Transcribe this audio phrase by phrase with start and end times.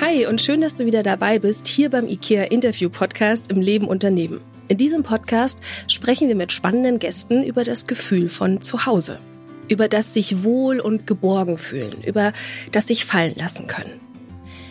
[0.00, 3.88] Hi und schön, dass du wieder dabei bist hier beim IKEA Interview Podcast im Leben
[3.88, 4.40] Unternehmen.
[4.68, 5.58] In diesem Podcast
[5.88, 9.18] sprechen wir mit spannenden Gästen über das Gefühl von Zuhause,
[9.68, 12.32] über das sich wohl und geborgen fühlen, über
[12.70, 13.98] das sich fallen lassen können.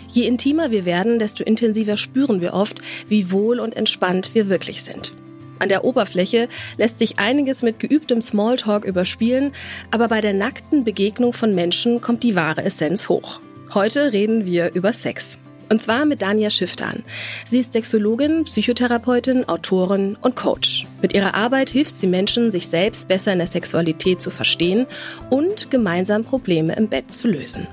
[0.07, 4.81] Je intimer wir werden, desto intensiver spüren wir oft, wie wohl und entspannt wir wirklich
[4.81, 5.11] sind.
[5.59, 6.47] An der Oberfläche
[6.77, 9.51] lässt sich einiges mit geübtem Smalltalk überspielen,
[9.91, 13.41] aber bei der nackten Begegnung von Menschen kommt die wahre Essenz hoch.
[13.73, 15.37] Heute reden wir über Sex.
[15.69, 17.03] Und zwar mit Dania Schifftan.
[17.45, 20.87] Sie ist Sexologin, Psychotherapeutin, Autorin und Coach.
[21.01, 24.87] Mit ihrer Arbeit hilft sie Menschen, sich selbst besser in der Sexualität zu verstehen
[25.29, 27.67] und gemeinsam Probleme im Bett zu lösen.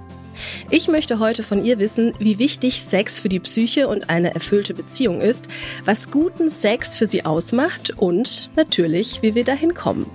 [0.68, 4.74] Ich möchte heute von ihr wissen, wie wichtig Sex für die Psyche und eine erfüllte
[4.74, 5.46] Beziehung ist,
[5.84, 10.10] was guten Sex für sie ausmacht und natürlich, wie wir dahin kommen.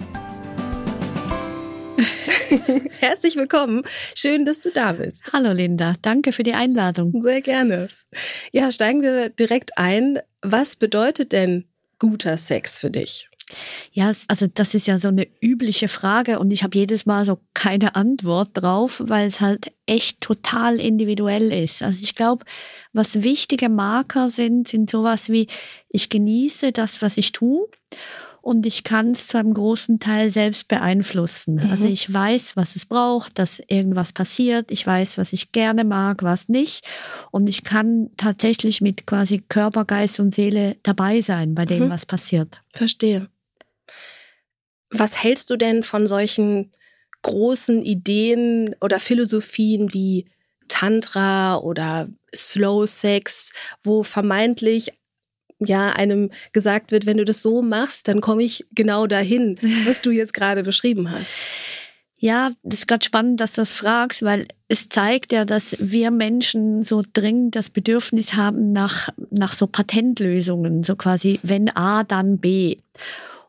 [2.99, 3.84] Herzlich willkommen.
[4.16, 5.31] Schön, dass du da bist.
[5.34, 7.21] Hallo Linda, danke für die Einladung.
[7.21, 7.90] Sehr gerne.
[8.52, 10.20] Ja, steigen wir direkt ein.
[10.41, 11.65] Was bedeutet denn
[11.98, 13.29] guter Sex für dich?
[13.91, 17.40] Ja, also das ist ja so eine übliche Frage und ich habe jedes Mal so
[17.55, 21.82] keine Antwort drauf, weil es halt echt total individuell ist.
[21.82, 22.45] Also ich glaube,
[22.93, 25.48] was wichtige Marker sind, sind sowas wie,
[25.90, 27.68] ich genieße das, was ich tue
[28.41, 31.55] und ich kann es zu einem großen Teil selbst beeinflussen.
[31.55, 31.71] Mhm.
[31.71, 34.71] Also ich weiß, was es braucht, dass irgendwas passiert.
[34.71, 36.85] Ich weiß, was ich gerne mag, was nicht.
[37.32, 41.90] Und ich kann tatsächlich mit quasi Körper, Geist und Seele dabei sein bei dem, mhm.
[41.90, 42.62] was passiert.
[42.73, 43.27] Verstehe.
[44.90, 46.71] Was hältst du denn von solchen
[47.21, 50.26] großen Ideen oder Philosophien wie
[50.67, 53.51] Tantra oder Slow Sex,
[53.84, 54.93] wo vermeintlich
[55.60, 60.01] ja einem gesagt wird, wenn du das so machst, dann komme ich genau dahin, was
[60.01, 61.34] du jetzt gerade beschrieben hast.
[62.21, 66.12] Ja, das ist gerade spannend, dass du das fragst, weil es zeigt ja, dass wir
[66.12, 72.40] Menschen so dringend das Bedürfnis haben nach, nach so Patentlösungen, so quasi wenn A, dann
[72.40, 72.75] B.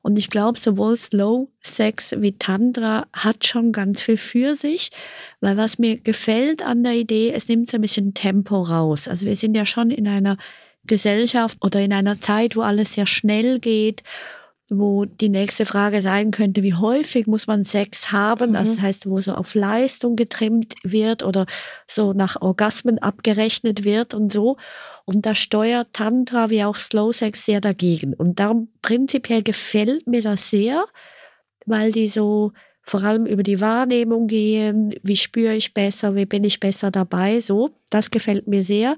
[0.02, 4.92] Und ich glaube, sowohl Slow Sex wie Tantra hat schon ganz viel für sich,
[5.40, 9.08] weil was mir gefällt an der Idee, es nimmt so ein bisschen Tempo raus.
[9.08, 10.38] Also wir sind ja schon in einer
[10.84, 14.02] Gesellschaft oder in einer Zeit, wo alles sehr schnell geht,
[14.70, 18.50] wo die nächste Frage sein könnte, wie häufig muss man Sex haben?
[18.50, 18.54] Mhm.
[18.54, 21.46] Das heißt, wo so auf Leistung getrimmt wird oder
[21.88, 24.56] so nach Orgasmen abgerechnet wird und so.
[25.04, 28.14] Und da steuert Tantra wie auch Slow Sex sehr dagegen.
[28.14, 30.84] Und darum prinzipiell gefällt mir das sehr,
[31.66, 32.52] weil die so
[32.82, 37.40] vor allem über die Wahrnehmung gehen, wie spüre ich besser, wie bin ich besser dabei,
[37.40, 37.70] so.
[37.90, 38.96] Das gefällt mir sehr.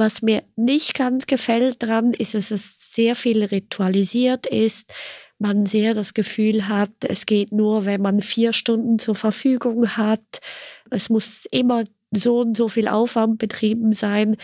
[0.00, 4.90] Was mir nicht ganz gefällt dran, ist, dass es sehr viel ritualisiert ist.
[5.38, 10.40] Man sehr das Gefühl hat, es geht nur, wenn man vier Stunden zur Verfügung hat.
[10.88, 14.38] Es muss immer so und so viel Aufwand betrieben sein.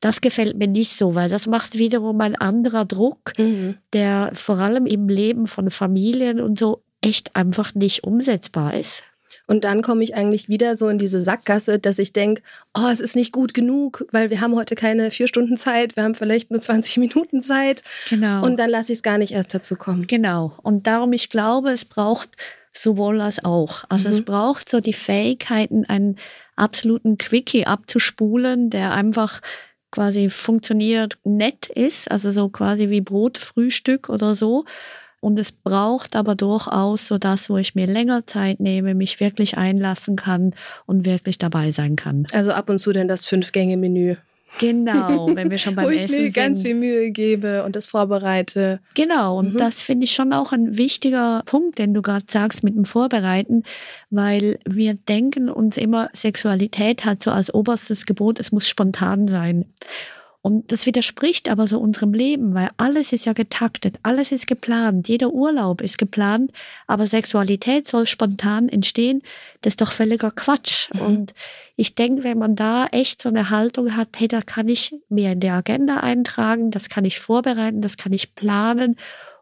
[0.00, 3.76] Das gefällt mir nicht so, weil das macht wiederum ein anderer Druck, mhm.
[3.92, 9.04] der vor allem im Leben von Familien und so echt einfach nicht umsetzbar ist.
[9.46, 12.42] Und dann komme ich eigentlich wieder so in diese Sackgasse, dass ich denke,
[12.74, 16.04] oh, es ist nicht gut genug, weil wir haben heute keine vier Stunden Zeit, wir
[16.04, 17.82] haben vielleicht nur 20 Minuten Zeit.
[18.08, 18.44] Genau.
[18.44, 20.06] Und dann lasse ich es gar nicht erst dazu kommen.
[20.06, 20.52] Genau.
[20.62, 22.30] Und darum, ich glaube, es braucht
[22.72, 23.84] sowohl als auch.
[23.88, 24.14] Also mhm.
[24.14, 26.16] es braucht so die Fähigkeiten, einen
[26.56, 29.40] absoluten Quickie abzuspulen, der einfach
[29.90, 34.64] quasi funktioniert, nett ist, also so quasi wie Brotfrühstück oder so
[35.24, 39.56] und es braucht aber durchaus so das, wo ich mir länger Zeit nehme, mich wirklich
[39.56, 40.54] einlassen kann
[40.84, 42.26] und wirklich dabei sein kann.
[42.32, 44.16] Also ab und zu denn das Fünf-Gänge-Menü.
[44.60, 47.86] Genau, wenn wir schon beim Wo ich Essen mir ganz viel Mühe gebe und das
[47.86, 48.80] vorbereite.
[48.94, 49.56] Genau, und mhm.
[49.56, 53.64] das finde ich schon auch ein wichtiger Punkt, den du gerade sagst mit dem Vorbereiten,
[54.10, 59.64] weil wir denken uns immer, Sexualität hat so als oberstes Gebot, es muss spontan sein.
[60.46, 65.08] Und das widerspricht aber so unserem Leben, weil alles ist ja getaktet, alles ist geplant,
[65.08, 66.52] jeder Urlaub ist geplant,
[66.86, 69.22] aber Sexualität soll spontan entstehen.
[69.62, 70.92] Das ist doch völliger Quatsch.
[70.92, 71.00] Mhm.
[71.00, 71.34] Und
[71.76, 75.32] ich denke, wenn man da echt so eine Haltung hat, hey, da kann ich mir
[75.32, 78.96] in der Agenda eintragen, das kann ich vorbereiten, das kann ich planen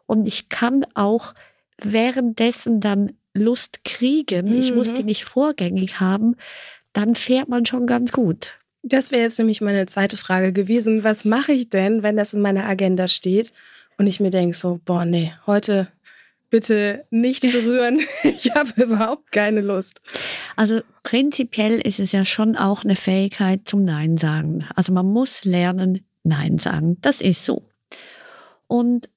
[0.05, 1.33] und ich kann auch
[1.81, 4.51] währenddessen dann Lust kriegen.
[4.51, 4.57] Mhm.
[4.57, 5.07] Ich muss die mhm.
[5.07, 6.37] nicht vorgängig haben.
[6.93, 8.53] Dann fährt man schon ganz gut.
[8.83, 11.05] Das wäre jetzt nämlich meine zweite Frage gewesen.
[11.05, 13.53] Was mache ich denn, wenn das in meiner Agenda steht
[13.97, 15.87] und ich mir denke so, boah, nee, heute
[16.49, 18.01] bitte nicht berühren.
[18.23, 20.01] ich habe überhaupt keine Lust.
[20.55, 24.65] Also prinzipiell ist es ja schon auch eine Fähigkeit zum Nein sagen.
[24.75, 26.97] Also man muss lernen, Nein sagen.
[27.01, 27.63] Das ist so.
[28.67, 29.09] Und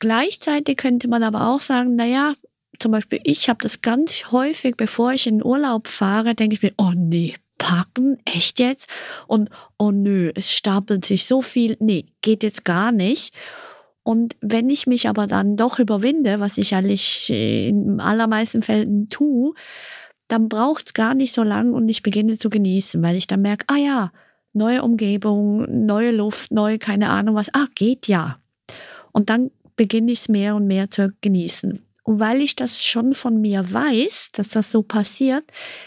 [0.00, 2.34] gleichzeitig könnte man aber auch sagen, naja,
[2.78, 6.62] zum Beispiel ich habe das ganz häufig, bevor ich in den Urlaub fahre, denke ich
[6.62, 8.90] mir, oh nee, packen, echt jetzt?
[9.28, 13.32] Und oh nö, es stapelt sich so viel, nee, geht jetzt gar nicht.
[14.02, 19.54] Und wenn ich mich aber dann doch überwinde, was ich eigentlich in allermeisten Fällen tue,
[20.26, 23.42] dann braucht es gar nicht so lang und ich beginne zu genießen, weil ich dann
[23.42, 24.12] merke, ah ja,
[24.52, 28.38] neue Umgebung, neue Luft, neue keine Ahnung was, ah, geht ja.
[29.12, 31.84] Und dann beginne ich es mehr und mehr zu genießen.
[32.04, 35.44] Und weil ich das schon von mir weiß, dass das so passiert,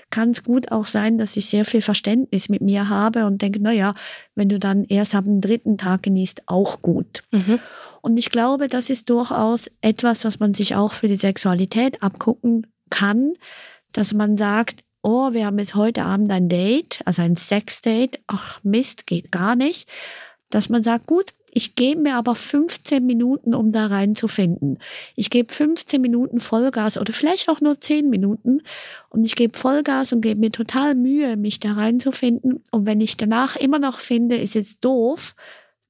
[0.09, 3.61] kann es gut auch sein, dass ich sehr viel Verständnis mit mir habe und denke,
[3.61, 3.95] naja,
[4.33, 7.23] wenn du dann erst ab dem dritten Tag genießt, auch gut.
[7.31, 7.59] Mhm.
[8.01, 12.67] Und ich glaube, das ist durchaus etwas, was man sich auch für die Sexualität abgucken
[12.89, 13.33] kann,
[13.93, 18.59] dass man sagt, oh, wir haben jetzt heute Abend ein Date, also ein Sexdate, ach
[18.63, 19.89] Mist, geht gar nicht.
[20.49, 21.25] Dass man sagt, gut,
[21.57, 24.77] ich gebe mir aber 15 Minuten, um da reinzufinden.
[25.15, 28.61] Ich gebe 15 Minuten Vollgas oder vielleicht auch nur 10 Minuten
[29.07, 32.61] und ich gebe Vollgas und gebe mir total Mühe, mich da reinzufinden.
[32.71, 35.33] Und wenn ich danach immer noch finde, ist jetzt doof,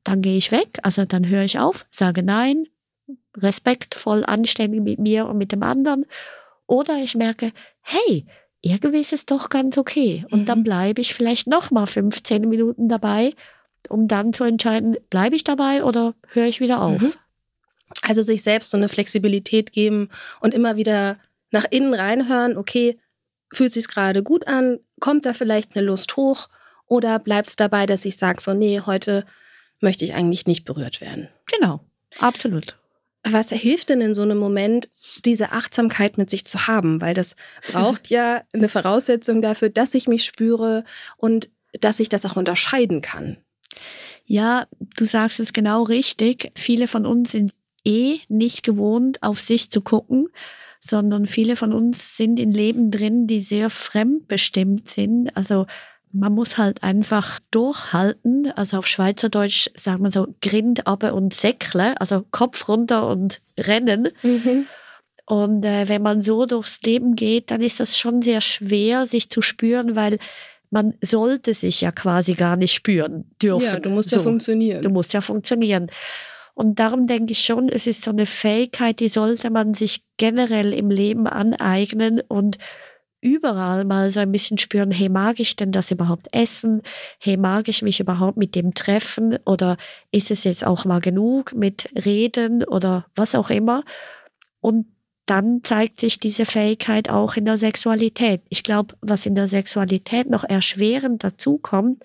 [0.03, 2.67] dann gehe ich weg, also dann höre ich auf, sage nein,
[3.35, 6.05] respektvoll, anständig mit mir und mit dem anderen.
[6.67, 7.51] Oder ich merke,
[7.81, 8.27] hey,
[8.61, 10.27] irgendwie ist es doch ganz okay.
[10.29, 10.45] Und mhm.
[10.45, 13.33] dann bleibe ich vielleicht noch mal 15 Minuten dabei
[13.89, 17.01] um dann zu entscheiden, bleibe ich dabei oder höre ich wieder auf.
[17.01, 17.13] Mhm.
[18.01, 20.09] Also sich selbst so eine Flexibilität geben
[20.39, 21.17] und immer wieder
[21.51, 22.99] nach innen reinhören, okay,
[23.53, 26.49] fühlt sich gerade gut an, kommt da vielleicht eine Lust hoch
[26.87, 29.25] oder bleibt es dabei, dass ich sage, so, nee, heute
[29.79, 31.29] möchte ich eigentlich nicht berührt werden.
[31.45, 31.79] Genau,
[32.19, 32.77] absolut.
[33.27, 34.89] Was hilft denn in so einem Moment,
[35.25, 37.01] diese Achtsamkeit mit sich zu haben?
[37.01, 37.35] Weil das
[37.71, 40.83] braucht ja eine Voraussetzung dafür, dass ich mich spüre
[41.17, 41.49] und
[41.81, 43.37] dass ich das auch unterscheiden kann.
[44.25, 44.67] Ja,
[44.97, 46.51] du sagst es genau richtig.
[46.55, 47.51] Viele von uns sind
[47.83, 50.29] eh nicht gewohnt, auf sich zu gucken,
[50.79, 55.35] sondern viele von uns sind in Leben drin, die sehr fremdbestimmt sind.
[55.35, 55.65] Also
[56.13, 58.51] man muss halt einfach durchhalten.
[58.55, 64.09] Also auf Schweizerdeutsch sagt man so Grind, aber und Säckle, also Kopf runter und rennen.
[64.23, 64.67] Mhm.
[65.25, 69.29] Und äh, wenn man so durchs Leben geht, dann ist das schon sehr schwer, sich
[69.29, 70.19] zu spüren, weil
[70.69, 73.65] man sollte sich ja quasi gar nicht spüren dürfen.
[73.65, 74.17] Ja, du musst so.
[74.17, 74.81] ja funktionieren.
[74.81, 75.87] Du musst ja funktionieren.
[76.53, 80.73] Und darum denke ich schon, es ist so eine Fähigkeit, die sollte man sich generell
[80.73, 82.57] im Leben aneignen und
[83.25, 86.81] überall mal so ein bisschen spüren, hey, mag ich denn das überhaupt essen?
[87.19, 89.37] Hey, mag ich mich überhaupt mit dem treffen?
[89.45, 89.77] Oder
[90.11, 93.83] ist es jetzt auch mal genug mit Reden oder was auch immer?
[94.61, 94.85] Und
[95.25, 98.41] dann zeigt sich diese Fähigkeit auch in der Sexualität.
[98.49, 102.03] Ich glaube, was in der Sexualität noch erschwerend dazu kommt,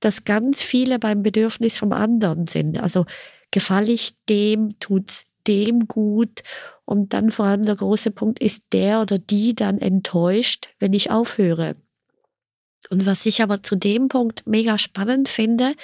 [0.00, 2.80] dass ganz viele beim Bedürfnis vom anderen sind.
[2.80, 3.06] Also
[3.50, 6.42] gefalle ich dem, tut's dem gut
[6.84, 11.10] und dann vor allem der große Punkt ist der oder die dann enttäuscht, wenn ich
[11.10, 11.76] aufhöre.
[12.90, 15.74] Und was ich aber zu dem Punkt mega spannend finde,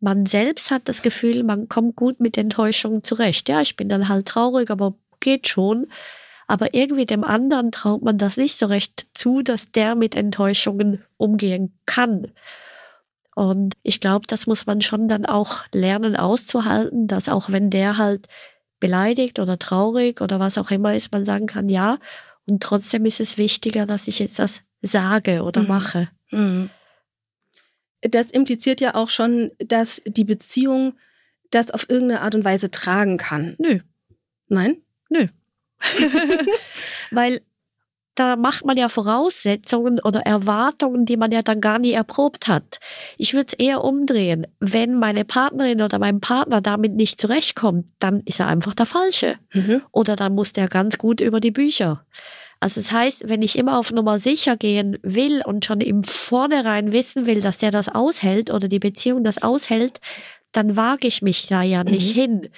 [0.00, 3.48] man selbst hat das Gefühl, man kommt gut mit Enttäuschungen zurecht.
[3.48, 5.86] Ja, ich bin dann halt traurig, aber geht schon.
[6.46, 11.04] Aber irgendwie dem anderen traut man das nicht so recht zu, dass der mit Enttäuschungen
[11.16, 12.32] umgehen kann.
[13.36, 17.98] Und ich glaube, das muss man schon dann auch lernen auszuhalten, dass auch wenn der
[17.98, 18.26] halt
[18.80, 21.98] beleidigt oder traurig oder was auch immer ist, man sagen kann, ja.
[22.46, 25.68] Und trotzdem ist es wichtiger, dass ich jetzt das sage oder mhm.
[25.68, 26.08] mache.
[26.30, 26.70] Mhm.
[28.00, 30.94] Das impliziert ja auch schon, dass die Beziehung
[31.50, 33.56] das auf irgendeine Art und Weise tragen kann.
[33.58, 33.80] Nö.
[34.48, 34.78] Nein?
[35.10, 35.26] Nö.
[37.10, 37.40] Weil
[38.14, 42.78] da macht man ja Voraussetzungen oder Erwartungen, die man ja dann gar nie erprobt hat.
[43.16, 44.46] Ich würde es eher umdrehen.
[44.58, 49.36] Wenn meine Partnerin oder mein Partner damit nicht zurechtkommt, dann ist er einfach der Falsche.
[49.54, 49.82] Mhm.
[49.92, 52.04] Oder dann muss der ganz gut über die Bücher.
[52.60, 56.92] Also das heißt, wenn ich immer auf Nummer sicher gehen will und schon im Vornherein
[56.92, 60.00] wissen will, dass der das aushält oder die Beziehung das aushält,
[60.52, 62.20] dann wage ich mich da ja nicht mhm.
[62.20, 62.48] hin.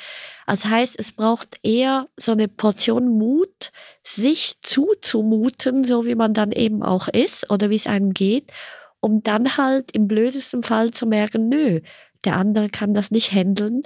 [0.47, 3.73] Das heißt, es braucht eher so eine Portion Mut,
[4.05, 8.53] sich zuzumuten, so wie man dann eben auch ist oder wie es einem geht,
[9.01, 11.81] um dann halt im blödesten Fall zu merken, nö,
[12.25, 13.83] der andere kann das nicht handeln,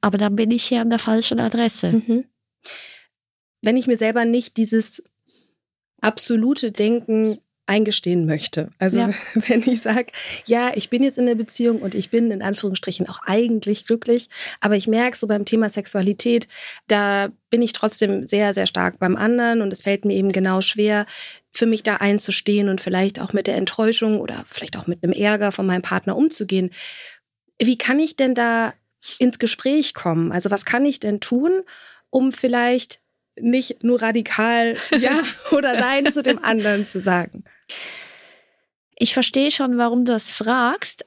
[0.00, 1.92] aber dann bin ich hier an der falschen Adresse.
[1.92, 2.24] Mhm.
[3.62, 5.02] Wenn ich mir selber nicht dieses
[6.00, 7.38] absolute Denken
[7.72, 8.68] eingestehen möchte.
[8.78, 9.10] Also ja.
[9.34, 10.12] wenn ich sage,
[10.46, 14.28] ja, ich bin jetzt in der Beziehung und ich bin in Anführungsstrichen auch eigentlich glücklich,
[14.60, 16.48] aber ich merke so beim Thema Sexualität,
[16.86, 20.60] da bin ich trotzdem sehr, sehr stark beim anderen und es fällt mir eben genau
[20.60, 21.06] schwer,
[21.50, 25.12] für mich da einzustehen und vielleicht auch mit der Enttäuschung oder vielleicht auch mit einem
[25.12, 26.70] Ärger von meinem Partner umzugehen.
[27.58, 28.74] Wie kann ich denn da
[29.18, 30.32] ins Gespräch kommen?
[30.32, 31.62] Also was kann ich denn tun,
[32.10, 33.01] um vielleicht
[33.40, 37.44] nicht nur radikal Ja oder Nein zu dem anderen zu sagen.
[38.96, 41.06] Ich verstehe schon, warum du das fragst.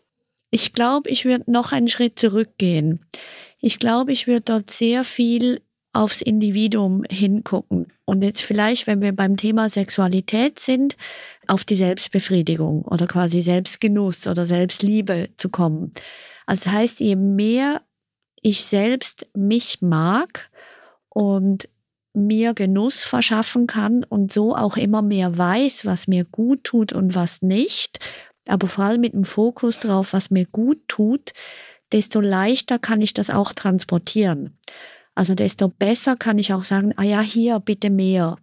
[0.49, 3.05] Ich glaube, ich würde noch einen Schritt zurückgehen.
[3.59, 5.61] Ich glaube, ich würde dort sehr viel
[5.93, 7.87] aufs Individuum hingucken.
[8.03, 10.97] Und jetzt vielleicht, wenn wir beim Thema Sexualität sind,
[11.47, 15.91] auf die Selbstbefriedigung oder quasi Selbstgenuss oder Selbstliebe zu kommen.
[16.45, 17.81] Also das heißt, je mehr
[18.41, 20.49] ich selbst mich mag
[21.09, 21.67] und
[22.15, 27.15] mir Genuss verschaffen kann und so auch immer mehr weiß, was mir gut tut und
[27.15, 27.99] was nicht,
[28.47, 31.33] aber vor allem mit dem Fokus drauf, was mir gut tut,
[31.91, 34.57] desto leichter kann ich das auch transportieren.
[35.15, 38.37] Also desto besser kann ich auch sagen, ah ja, hier bitte mehr.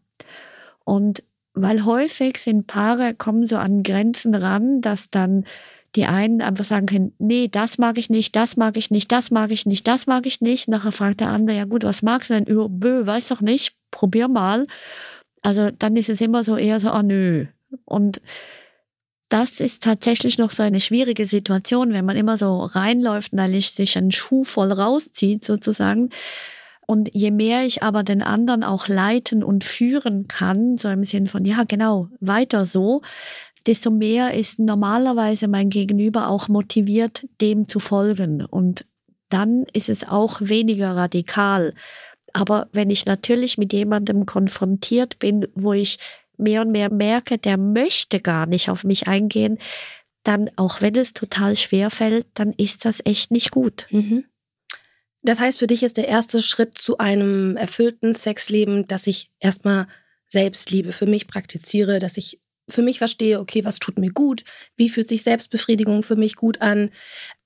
[0.84, 1.22] Und
[1.54, 5.44] weil häufig sind Paare, kommen so an Grenzen ran, dass dann
[5.94, 9.30] die einen einfach sagen können, nee, das mag ich nicht, das mag ich nicht, das
[9.30, 10.68] mag ich nicht, das mag ich nicht.
[10.68, 12.44] Nachher fragt der andere, ja gut, was magst du denn?
[12.44, 14.66] Bö, weiß doch nicht, probier mal.
[15.42, 17.46] Also dann ist es immer so eher so, ah nö.
[17.84, 18.20] Und
[19.28, 23.48] das ist tatsächlich noch so eine schwierige Situation, wenn man immer so reinläuft und da
[23.48, 26.10] sich einen Schuh voll rauszieht sozusagen.
[26.86, 31.28] Und je mehr ich aber den anderen auch leiten und führen kann, so im Sinn
[31.28, 33.00] von, ja, genau, weiter so,
[33.66, 38.44] desto mehr ist normalerweise mein Gegenüber auch motiviert, dem zu folgen.
[38.44, 38.84] Und
[39.28, 41.74] dann ist es auch weniger radikal.
[42.32, 45.98] Aber wenn ich natürlich mit jemandem konfrontiert bin, wo ich
[46.36, 49.58] mehr und mehr merke, der möchte gar nicht auf mich eingehen,
[50.24, 53.86] dann, auch wenn es total schwer fällt, dann ist das echt nicht gut.
[53.90, 54.24] Mhm.
[55.22, 59.86] Das heißt, für dich ist der erste Schritt zu einem erfüllten Sexleben, dass ich erstmal
[60.26, 64.44] Selbstliebe für mich praktiziere, dass ich für mich verstehe, okay, was tut mir gut,
[64.76, 66.90] wie fühlt sich Selbstbefriedigung für mich gut an,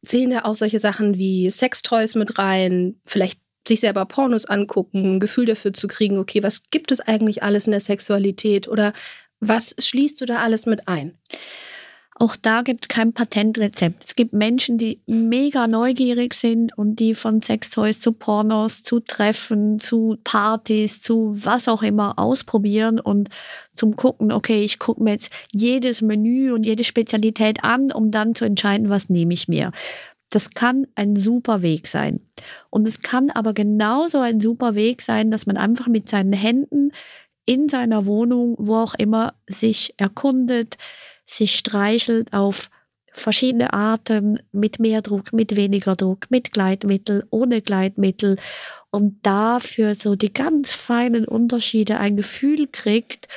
[0.04, 5.20] zählen da auch solche Sachen wie Sextoys mit rein, vielleicht sich selber Pornos angucken, ein
[5.20, 8.92] Gefühl dafür zu kriegen, okay, was gibt es eigentlich alles in der Sexualität oder
[9.40, 11.18] was schließt du da alles mit ein?
[12.18, 14.02] Auch da gibt es kein Patentrezept.
[14.02, 19.78] Es gibt Menschen, die mega neugierig sind und die von Sextoys zu Pornos, zu Treffen,
[19.78, 23.28] zu Partys, zu was auch immer ausprobieren und
[23.74, 28.34] zum Gucken, okay, ich gucke mir jetzt jedes Menü und jede Spezialität an, um dann
[28.34, 29.72] zu entscheiden, was nehme ich mir.
[30.30, 32.20] Das kann ein super Weg sein.
[32.70, 36.92] Und es kann aber genauso ein super Weg sein, dass man einfach mit seinen Händen
[37.44, 40.78] in seiner Wohnung, wo auch immer, sich erkundet,
[41.26, 42.70] sich streichelt auf
[43.12, 48.36] verschiedene Arten, mit mehr Druck, mit weniger Druck, mit Gleitmittel, ohne Gleitmittel
[48.90, 53.28] und dafür so die ganz feinen Unterschiede ein Gefühl kriegt,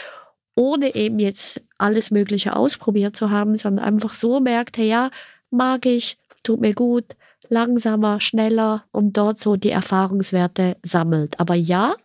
[0.55, 5.12] ohne eben jetzt alles Mögliche ausprobiert zu haben, sondern einfach so merkt, hey, ja,
[5.50, 7.15] mag ich, tut mir gut,
[7.48, 11.39] langsamer, schneller und dort so die Erfahrungswerte sammelt.
[11.39, 11.96] Aber ja,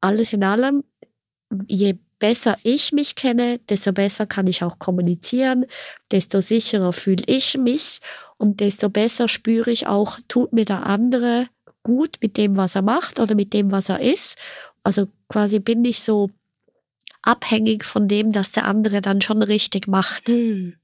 [0.00, 0.84] alles in allem,
[1.66, 5.66] je besser ich mich kenne, desto besser kann ich auch kommunizieren,
[6.10, 8.00] desto sicherer fühle ich mich
[8.38, 11.48] und desto besser spüre ich auch, tut mir der andere
[11.82, 14.38] gut mit dem, was er macht oder mit dem, was er ist.
[14.82, 16.30] Also quasi bin ich so
[17.22, 20.28] abhängig von dem, dass der andere dann schon richtig macht.
[20.28, 20.74] Hm.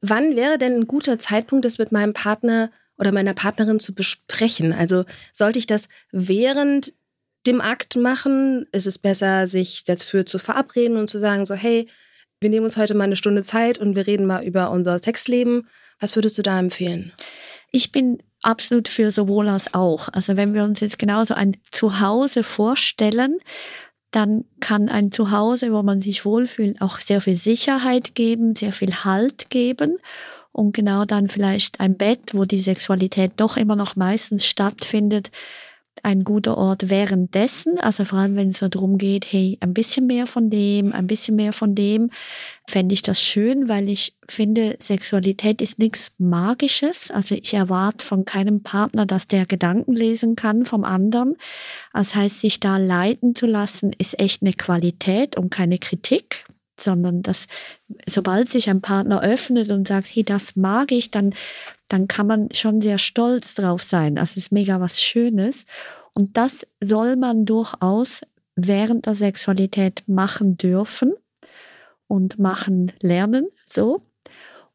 [0.00, 4.72] Wann wäre denn ein guter Zeitpunkt, das mit meinem Partner oder meiner Partnerin zu besprechen?
[4.72, 6.92] Also sollte ich das während
[7.46, 8.66] dem Akt machen?
[8.72, 11.86] Ist es besser, sich dafür zu verabreden und zu sagen, so, hey,
[12.40, 15.68] wir nehmen uns heute mal eine Stunde Zeit und wir reden mal über unser Sexleben.
[16.00, 17.12] Was würdest du da empfehlen?
[17.70, 20.08] Ich bin absolut für sowohl als auch.
[20.12, 23.38] Also wenn wir uns jetzt genauso ein Zuhause vorstellen,
[24.10, 29.04] dann kann ein Zuhause, wo man sich wohlfühlt, auch sehr viel Sicherheit geben, sehr viel
[29.04, 29.98] Halt geben
[30.52, 35.32] und genau dann vielleicht ein Bett, wo die Sexualität doch immer noch meistens stattfindet,
[36.02, 40.06] ein guter Ort währenddessen, also vor allem wenn es so darum geht, hey, ein bisschen
[40.06, 42.10] mehr von dem, ein bisschen mehr von dem,
[42.68, 47.10] fände ich das schön, weil ich finde, Sexualität ist nichts Magisches.
[47.10, 51.36] Also ich erwarte von keinem Partner, dass der Gedanken lesen kann vom anderen.
[51.92, 56.44] Das heißt, sich da leiten zu lassen, ist echt eine Qualität und keine Kritik
[56.80, 57.46] sondern dass
[58.06, 61.34] sobald sich ein Partner öffnet und sagt, hey, das mag ich, dann
[61.88, 64.16] dann kann man schon sehr stolz drauf sein.
[64.16, 65.66] Das ist mega was Schönes.
[66.12, 68.22] Und das soll man durchaus
[68.56, 71.12] während der Sexualität machen dürfen
[72.06, 74.02] und machen lernen, so.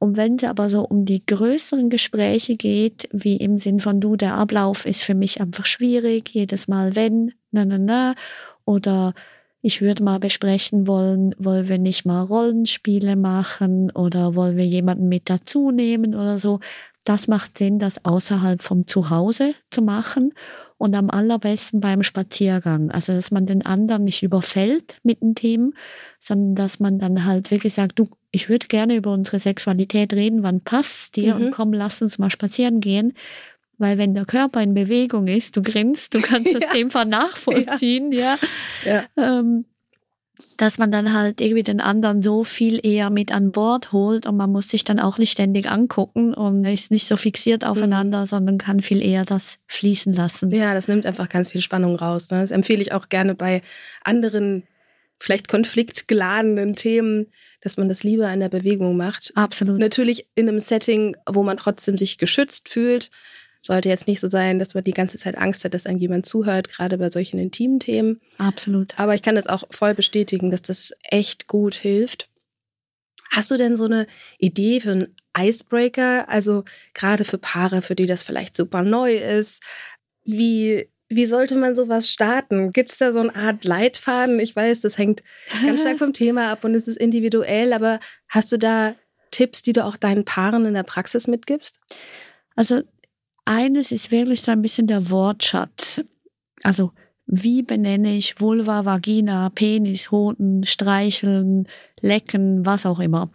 [0.02, 4.16] Und wenn es aber so um die größeren Gespräche geht, wie im Sinn von du,
[4.16, 8.16] der Ablauf ist für mich einfach schwierig, jedes Mal wenn, na, na, na,
[8.64, 9.14] oder
[9.62, 15.10] ich würde mal besprechen wollen, wollen wir nicht mal Rollenspiele machen oder wollen wir jemanden
[15.10, 16.60] mit dazu nehmen oder so,
[17.04, 20.34] das macht Sinn, das außerhalb vom Zuhause zu machen
[20.78, 22.92] und am allerbesten beim Spaziergang.
[22.92, 25.74] Also, dass man den anderen nicht überfällt mit den Themen,
[26.20, 30.44] sondern dass man dann halt wirklich sagt, du ich würde gerne über unsere Sexualität reden,
[30.44, 31.42] wann passt dir Mhm.
[31.48, 33.14] und komm, lass uns mal spazieren gehen.
[33.80, 36.74] Weil wenn der Körper in Bewegung ist, du grinst, du kannst das Ja.
[36.74, 38.38] dem Fall nachvollziehen, ja.
[38.86, 39.06] Ja.
[39.18, 39.66] Ähm,
[40.58, 44.38] dass man dann halt irgendwie den anderen so viel eher mit an Bord holt und
[44.38, 48.58] man muss sich dann auch nicht ständig angucken und ist nicht so fixiert aufeinander, sondern
[48.58, 50.52] kann viel eher das fließen lassen.
[50.52, 52.30] Ja, das nimmt einfach ganz viel Spannung raus.
[52.30, 52.42] Ne?
[52.42, 53.62] Das empfehle ich auch gerne bei
[54.04, 54.64] anderen,
[55.20, 57.28] vielleicht konfliktgeladenen Themen,
[57.62, 59.34] dass man das lieber in der Bewegung macht.
[59.36, 59.80] Absolut.
[59.80, 63.10] Natürlich in einem Setting, wo man trotzdem sich geschützt fühlt.
[63.62, 66.26] Sollte jetzt nicht so sein, dass man die ganze Zeit Angst hat, dass einem jemand
[66.26, 68.22] zuhört, gerade bei solchen intimen Themen.
[68.38, 68.98] Absolut.
[68.98, 72.30] Aber ich kann das auch voll bestätigen, dass das echt gut hilft.
[73.32, 76.30] Hast du denn so eine Idee für einen Icebreaker?
[76.30, 76.64] Also
[76.94, 79.62] gerade für Paare, für die das vielleicht super neu ist.
[80.24, 82.72] Wie, wie sollte man sowas starten?
[82.72, 84.40] Gibt es da so eine Art Leitfaden?
[84.40, 85.24] Ich weiß, das hängt
[85.66, 88.00] ganz stark vom Thema ab und es ist individuell, aber
[88.30, 88.96] hast du da
[89.32, 91.76] Tipps, die du auch deinen Paaren in der Praxis mitgibst?
[92.56, 92.84] Also
[93.50, 96.02] eines ist wirklich so ein bisschen der Wortschatz.
[96.64, 96.92] Also
[97.26, 101.68] wie benenne ich Vulva, Vagina, Penis, Hoden, Streicheln,
[102.00, 103.30] Lecken, was auch immer.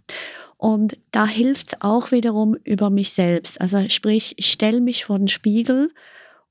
[0.57, 3.59] Und da hilft es auch wiederum über mich selbst.
[3.59, 5.91] Also sprich, ich stelle mich vor den Spiegel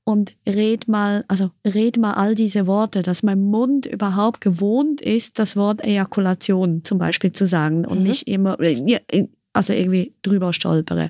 [0.03, 5.39] und red mal, also red mal all diese Worte, dass mein Mund überhaupt gewohnt ist,
[5.39, 8.03] das Wort Ejakulation zum Beispiel zu sagen und Mhm.
[8.03, 8.57] nicht immer,
[9.53, 11.09] also irgendwie drüber stolpere.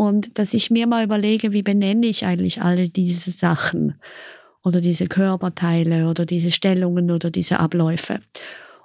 [0.00, 4.00] Und dass ich mir mal überlege, wie benenne ich eigentlich alle diese Sachen
[4.62, 8.20] oder diese Körperteile oder diese Stellungen oder diese Abläufe.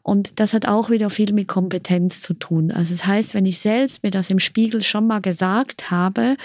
[0.04, 2.70] Und das hat auch wieder viel mit Kompetenz zu tun.
[2.70, 6.36] Also das heißt, wenn ich selbst mir das im Spiegel schon mal gesagt habe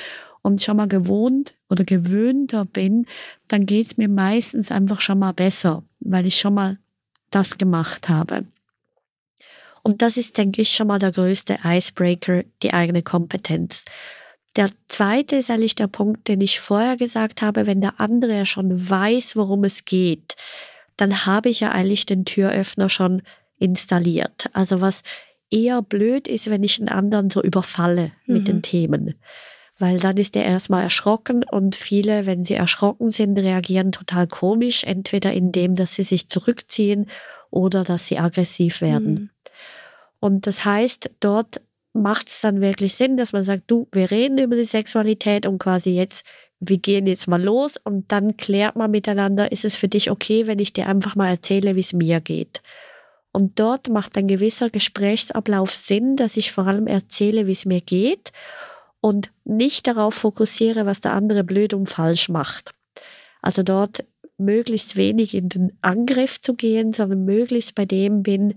[0.43, 3.07] und schon mal gewohnt oder gewöhnter bin,
[3.49, 6.79] dann geht es mir meistens einfach schon mal besser, weil ich schon mal
[7.33, 8.45] das gemacht habe.
[9.83, 13.85] Und das ist, denke ich, schon mal der größte Icebreaker, die eigene Kompetenz.
[14.57, 18.47] Der zweite ist eigentlich der Punkt, den ich vorher gesagt habe, wenn der andere ja
[18.47, 20.35] schon weiß, worum es geht,
[20.97, 23.23] dann habe ich ja eigentlich den Türöffner schon
[23.59, 24.51] installiert.
[24.53, 25.03] Also was
[25.51, 28.45] eher blöd ist, wenn ich einen anderen so überfalle mit Mhm.
[28.47, 29.15] den Themen.
[29.79, 34.85] Weil dann ist er erstmal erschrocken und viele, wenn sie erschrocken sind, reagieren total komisch,
[34.85, 37.09] entweder indem, dass sie sich zurückziehen
[37.51, 39.13] oder dass sie aggressiv werden.
[39.15, 39.31] Mhm.
[40.21, 41.63] Und das heißt, dort
[42.01, 45.59] macht es dann wirklich Sinn, dass man sagt, du, wir reden über die Sexualität und
[45.59, 46.27] quasi jetzt,
[46.59, 50.47] wir gehen jetzt mal los und dann klärt man miteinander, ist es für dich okay,
[50.47, 52.63] wenn ich dir einfach mal erzähle, wie es mir geht.
[53.33, 57.81] Und dort macht ein gewisser Gesprächsablauf Sinn, dass ich vor allem erzähle, wie es mir
[57.81, 58.33] geht
[59.01, 62.73] und nicht darauf fokussiere, was der andere blöd und falsch macht.
[63.41, 64.05] Also dort
[64.37, 68.55] möglichst wenig in den Angriff zu gehen, sondern möglichst bei dem bin,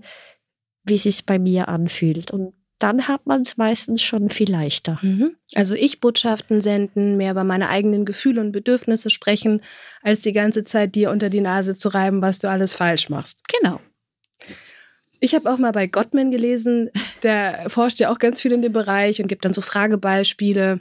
[0.82, 2.30] wie es sich bei mir anfühlt.
[2.30, 2.54] Und
[2.84, 4.98] dann hat man es meistens schon viel leichter.
[5.00, 5.36] Mhm.
[5.54, 9.62] Also ich Botschaften senden, mehr über meine eigenen Gefühle und Bedürfnisse sprechen,
[10.02, 13.38] als die ganze Zeit dir unter die Nase zu reiben, was du alles falsch machst.
[13.48, 13.80] Genau.
[15.18, 16.90] Ich habe auch mal bei Gottman gelesen,
[17.22, 20.78] der forscht ja auch ganz viel in dem Bereich und gibt dann so Fragebeispiele,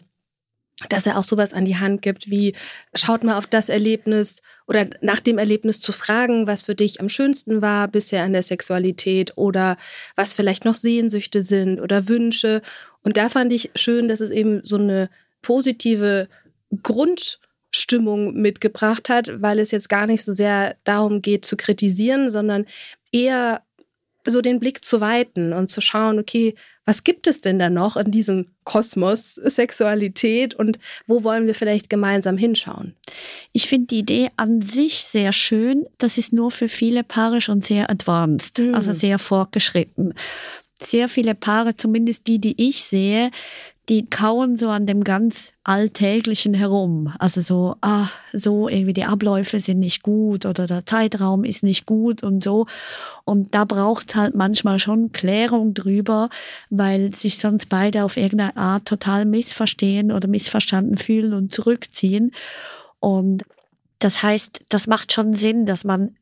[0.90, 2.54] dass er auch sowas an die Hand gibt, wie
[2.96, 7.10] schaut mal auf das Erlebnis oder nach dem Erlebnis zu fragen, was für dich am
[7.10, 9.78] schönsten war bisher an der Sexualität oder
[10.16, 12.62] was vielleicht noch Sehnsüchte sind oder Wünsche.
[13.04, 15.10] Und da fand ich schön, dass es eben so eine
[15.42, 16.28] positive
[16.82, 22.66] Grundstimmung mitgebracht hat, weil es jetzt gar nicht so sehr darum geht zu kritisieren, sondern
[23.12, 23.63] eher
[24.26, 26.56] so den Blick zu weiten und zu schauen, okay,
[26.86, 31.90] was gibt es denn da noch in diesem Kosmos Sexualität und wo wollen wir vielleicht
[31.90, 32.96] gemeinsam hinschauen?
[33.54, 35.86] Ich finde die Idee an sich sehr schön.
[35.98, 38.76] Das ist nur für viele Paare schon sehr advanced, Mhm.
[38.76, 40.14] also sehr fortgeschritten.
[40.78, 43.32] Sehr viele Paare, zumindest die, die ich sehe,
[43.90, 47.14] die kauen so an dem ganz Alltäglichen herum.
[47.20, 51.86] Also so, ah, so irgendwie die Abläufe sind nicht gut oder der Zeitraum ist nicht
[51.86, 52.66] gut und so.
[53.26, 56.30] Und da braucht's halt manchmal schon Klärung drüber,
[56.70, 62.32] weil sich sonst beide auf irgendeine Art total missverstehen oder missverstanden fühlen und zurückziehen.
[63.00, 63.44] Und
[64.00, 66.16] das heißt, das macht schon Sinn, dass man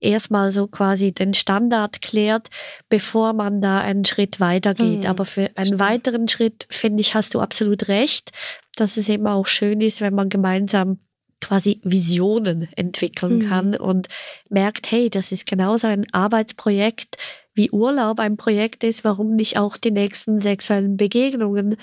[0.00, 2.48] erstmal so quasi den Standard klärt,
[2.88, 5.04] bevor man da einen Schritt weitergeht.
[5.04, 5.78] Mhm, Aber für einen verstehe.
[5.80, 8.30] weiteren Schritt, finde ich, hast du absolut recht,
[8.76, 10.98] dass es eben auch schön ist, wenn man gemeinsam
[11.40, 13.48] quasi Visionen entwickeln Mhm.
[13.48, 14.08] kann und
[14.48, 17.16] merkt, hey, das ist genauso ein Arbeitsprojekt,
[17.54, 21.76] wie Urlaub ein Projekt ist, warum nicht auch die nächsten sexuellen Begegnungen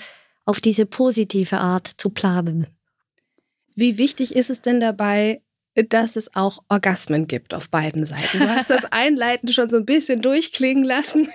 [0.44, 2.66] auf diese positive Art zu planen.
[3.74, 5.42] Wie wichtig ist es denn dabei,
[5.84, 8.38] dass es auch Orgasmen gibt auf beiden Seiten.
[8.38, 11.28] Du hast das Einleiten schon so ein bisschen durchklingen lassen.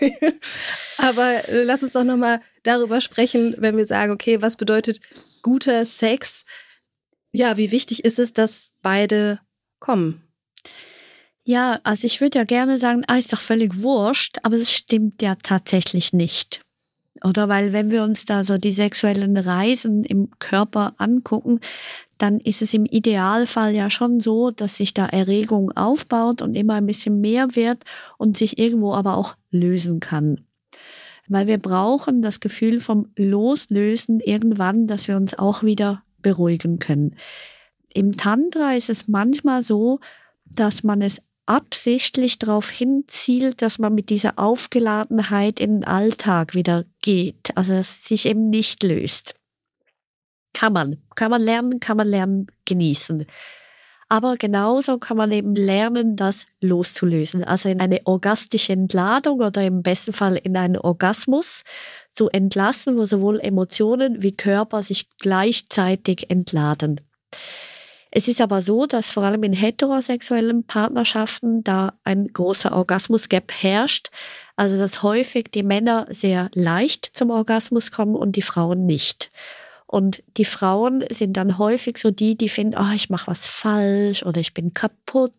[0.97, 4.99] Aber äh, lass uns doch nochmal darüber sprechen, wenn wir sagen, okay, was bedeutet
[5.41, 6.45] guter Sex?
[7.32, 9.39] Ja, wie wichtig ist es, dass beide
[9.80, 10.27] kommen?
[11.43, 15.21] Ja, also ich würde ja gerne sagen, ah, ist doch völlig wurscht, aber es stimmt
[15.21, 16.62] ja tatsächlich nicht.
[17.23, 21.60] Oder weil wenn wir uns da so die sexuellen Reisen im Körper angucken,
[22.22, 26.76] dann ist es im Idealfall ja schon so, dass sich da Erregung aufbaut und immer
[26.76, 27.84] ein bisschen mehr wird
[28.18, 30.46] und sich irgendwo aber auch lösen kann.
[31.28, 37.16] Weil wir brauchen das Gefühl vom Loslösen irgendwann, dass wir uns auch wieder beruhigen können.
[37.94, 40.00] Im Tantra ist es manchmal so,
[40.46, 46.86] dass man es absichtlich darauf hinzielt, dass man mit dieser Aufgeladenheit in den Alltag wieder
[47.02, 49.36] geht, also dass es sich eben nicht löst.
[50.54, 53.26] Kann man, kann man lernen, kann man lernen, genießen.
[54.12, 57.46] Aber genauso kann man eben lernen, das loszulösen.
[57.46, 61.64] Also in eine orgastische Entladung oder im besten Fall in einen Orgasmus
[62.12, 67.00] zu entlassen, wo sowohl Emotionen wie Körper sich gleichzeitig entladen.
[68.12, 74.10] Es ist aber so, dass vor allem in heterosexuellen Partnerschaften da ein großer Orgasmusgap herrscht.
[74.58, 79.32] Also dass häufig die Männer sehr leicht zum Orgasmus kommen und die Frauen nicht.
[79.91, 84.23] Und die Frauen sind dann häufig so die, die finden, oh, ich mache was falsch
[84.23, 85.34] oder ich bin kaputt.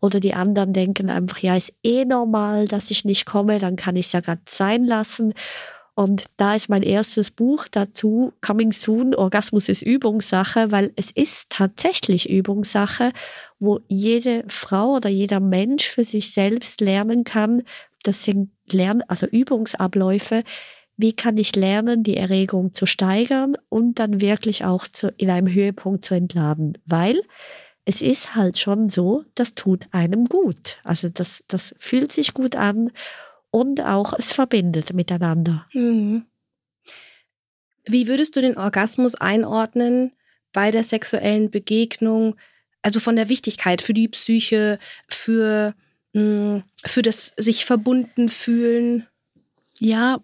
[0.00, 3.96] Oder die anderen denken einfach, ja, ist eh normal, dass ich nicht komme, dann kann
[3.96, 5.32] ich es ja gerade sein lassen.
[5.94, 11.48] Und da ist mein erstes Buch dazu, Coming Soon, Orgasmus ist Übungssache, weil es ist
[11.48, 13.12] tatsächlich Übungssache,
[13.58, 17.62] wo jede Frau oder jeder Mensch für sich selbst lernen kann.
[18.02, 20.44] Das sind Lern also Übungsabläufe.
[21.00, 25.50] Wie kann ich lernen, die Erregung zu steigern und dann wirklich auch zu, in einem
[25.50, 26.76] Höhepunkt zu entladen?
[26.84, 27.22] Weil
[27.86, 30.76] es ist halt schon so, das tut einem gut.
[30.84, 32.92] Also das, das fühlt sich gut an
[33.50, 35.66] und auch es verbindet miteinander.
[35.72, 36.26] Mhm.
[37.86, 40.12] Wie würdest du den Orgasmus einordnen
[40.52, 42.36] bei der sexuellen Begegnung?
[42.82, 45.74] Also von der Wichtigkeit für die Psyche, für,
[46.12, 49.06] mm, für das sich verbunden fühlen?
[49.78, 50.20] Ja,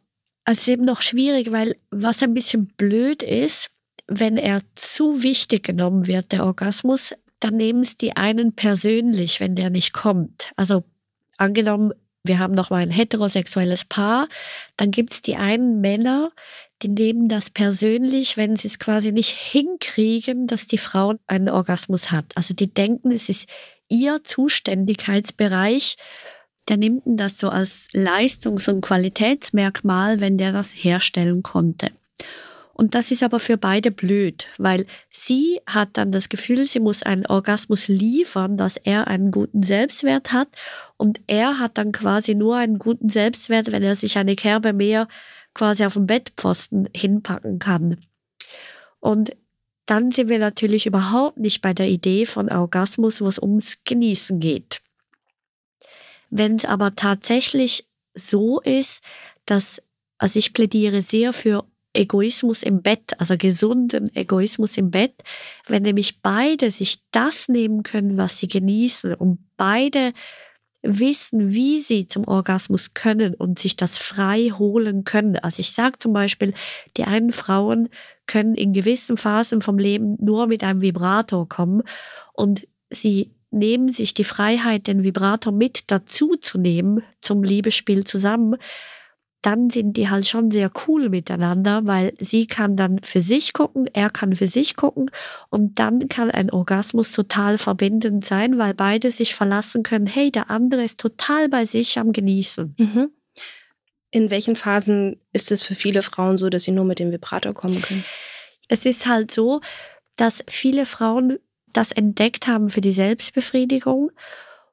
[0.46, 3.70] es ist eben noch schwierig, weil was ein bisschen blöd ist,
[4.06, 9.56] wenn er zu wichtig genommen wird, der Orgasmus, dann nehmen es die einen persönlich, wenn
[9.56, 10.52] der nicht kommt.
[10.56, 10.84] Also
[11.36, 14.28] angenommen, wir haben noch mal ein heterosexuelles Paar,
[14.76, 16.30] dann gibt es die einen Männer,
[16.82, 22.10] die nehmen das persönlich, wenn sie es quasi nicht hinkriegen, dass die Frau einen Orgasmus
[22.10, 22.36] hat.
[22.36, 23.48] Also die denken, es ist
[23.88, 25.96] ihr Zuständigkeitsbereich.
[26.68, 31.90] Der nimmt das so als Leistungs- und Qualitätsmerkmal, wenn der das herstellen konnte.
[32.76, 37.02] Und das ist aber für beide blöd, weil sie hat dann das Gefühl, sie muss
[37.02, 40.48] einen Orgasmus liefern, dass er einen guten Selbstwert hat.
[40.98, 45.08] Und er hat dann quasi nur einen guten Selbstwert, wenn er sich eine Kerbe mehr
[45.54, 48.04] quasi auf dem Bettpfosten hinpacken kann.
[49.00, 49.34] Und
[49.86, 54.38] dann sind wir natürlich überhaupt nicht bei der Idee von Orgasmus, wo es ums Genießen
[54.38, 54.82] geht.
[56.38, 59.02] Wenn es aber tatsächlich so ist,
[59.46, 59.82] dass,
[60.18, 65.14] also ich plädiere sehr für Egoismus im Bett, also gesunden Egoismus im Bett,
[65.66, 70.12] wenn nämlich beide sich das nehmen können, was sie genießen und beide
[70.82, 75.36] wissen, wie sie zum Orgasmus können und sich das frei holen können.
[75.36, 76.52] Also ich sage zum Beispiel,
[76.98, 77.88] die einen Frauen
[78.26, 81.82] können in gewissen Phasen vom Leben nur mit einem Vibrator kommen
[82.34, 88.56] und sie nehmen sich die Freiheit, den Vibrator mit dazu zu nehmen zum Liebesspiel zusammen,
[89.46, 93.88] dann sind die halt schon sehr cool miteinander, weil sie kann dann für sich gucken,
[93.92, 95.08] er kann für sich gucken
[95.50, 100.50] und dann kann ein Orgasmus total verbindend sein, weil beide sich verlassen können, hey, der
[100.50, 102.74] andere ist total bei sich am Genießen.
[102.76, 103.10] Mhm.
[104.10, 107.54] In welchen Phasen ist es für viele Frauen so, dass sie nur mit dem Vibrator
[107.54, 108.04] kommen können?
[108.66, 109.60] Es ist halt so,
[110.16, 111.38] dass viele Frauen
[111.72, 114.10] das entdeckt haben für die Selbstbefriedigung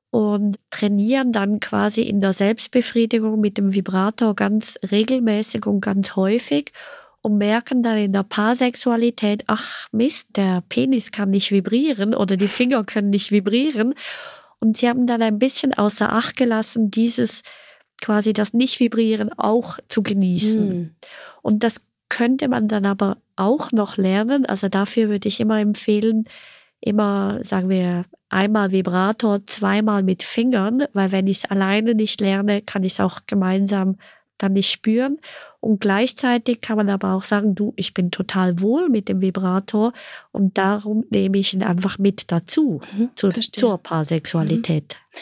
[0.10, 6.72] und trainieren dann quasi in der Selbstbefriedigung mit dem Vibrator ganz regelmäßig und ganz häufig
[7.22, 12.48] und merken dann in der Paarsexualität, ach Mist, der Penis kann nicht vibrieren oder die
[12.48, 13.96] Finger können nicht vibrieren.
[14.60, 17.44] Und sie haben dann ein bisschen außer Acht gelassen, dieses
[18.02, 20.70] quasi das Nicht-Vibrieren auch zu genießen.
[20.70, 20.96] Hm.
[21.42, 24.46] Und das könnte man dann aber auch noch lernen.
[24.46, 26.26] Also dafür würde ich immer empfehlen,
[26.84, 32.62] immer, sagen wir, einmal Vibrator, zweimal mit Fingern, weil wenn ich es alleine nicht lerne,
[32.62, 33.98] kann ich es auch gemeinsam
[34.38, 35.20] dann nicht spüren.
[35.60, 39.94] Und gleichzeitig kann man aber auch sagen, du, ich bin total wohl mit dem Vibrator
[40.32, 44.98] und darum nehme ich ihn einfach mit dazu mhm, zu, zur Paarsexualität.
[44.98, 45.20] Mhm.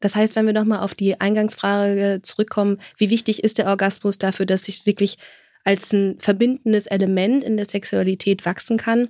[0.00, 4.46] Das heißt, wenn wir nochmal auf die Eingangsfrage zurückkommen, wie wichtig ist der Orgasmus dafür,
[4.46, 5.18] dass sich wirklich
[5.64, 9.08] als ein verbindendes Element in der Sexualität wachsen kann,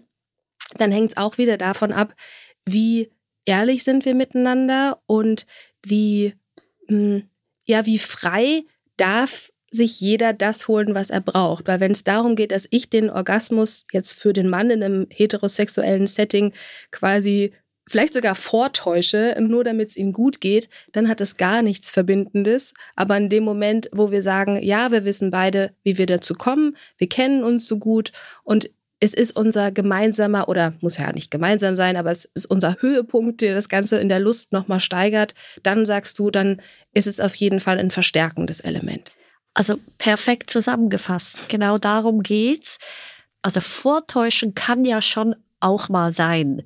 [0.76, 2.14] dann hängt es auch wieder davon ab,
[2.66, 3.10] wie
[3.44, 5.46] ehrlich sind wir miteinander und
[5.84, 6.34] wie,
[6.88, 7.28] hm,
[7.64, 8.64] ja, wie frei
[8.96, 11.66] darf sich jeder das holen, was er braucht.
[11.66, 15.06] Weil wenn es darum geht, dass ich den Orgasmus jetzt für den Mann in einem
[15.10, 16.52] heterosexuellen Setting
[16.92, 17.52] quasi
[17.86, 22.72] vielleicht sogar vortäusche, nur damit es ihm gut geht, dann hat es gar nichts Verbindendes.
[22.96, 26.76] Aber in dem Moment, wo wir sagen, ja, wir wissen beide, wie wir dazu kommen,
[26.96, 28.70] wir kennen uns so gut und
[29.04, 33.42] es ist unser gemeinsamer, oder muss ja nicht gemeinsam sein, aber es ist unser Höhepunkt,
[33.42, 36.62] der das Ganze in der Lust nochmal steigert, dann sagst du, dann
[36.94, 39.12] ist es auf jeden Fall ein verstärkendes Element.
[39.52, 41.50] Also perfekt zusammengefasst.
[41.50, 42.78] Genau darum geht's.
[43.42, 46.62] Also vortäuschen kann ja schon auch mal sein.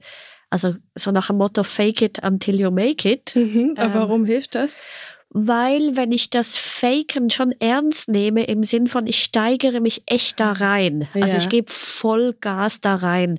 [0.49, 3.35] Also so nach dem Motto Fake it until you make it.
[3.35, 4.81] Mhm, aber ähm, warum hilft das?
[5.31, 10.41] Weil wenn ich das Faken schon ernst nehme, im Sinn von ich steigere mich echt
[10.41, 11.37] da rein, also ja.
[11.37, 13.39] ich gebe voll Gas da rein,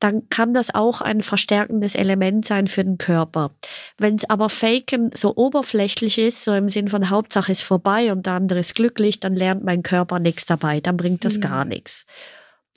[0.00, 3.52] dann kann das auch ein verstärkendes Element sein für den Körper.
[3.96, 8.26] Wenn es aber Faken so oberflächlich ist, so im Sinn von Hauptsache ist vorbei und
[8.26, 11.42] der andere ist glücklich, dann lernt mein Körper nichts dabei, dann bringt das mhm.
[11.42, 12.06] gar nichts.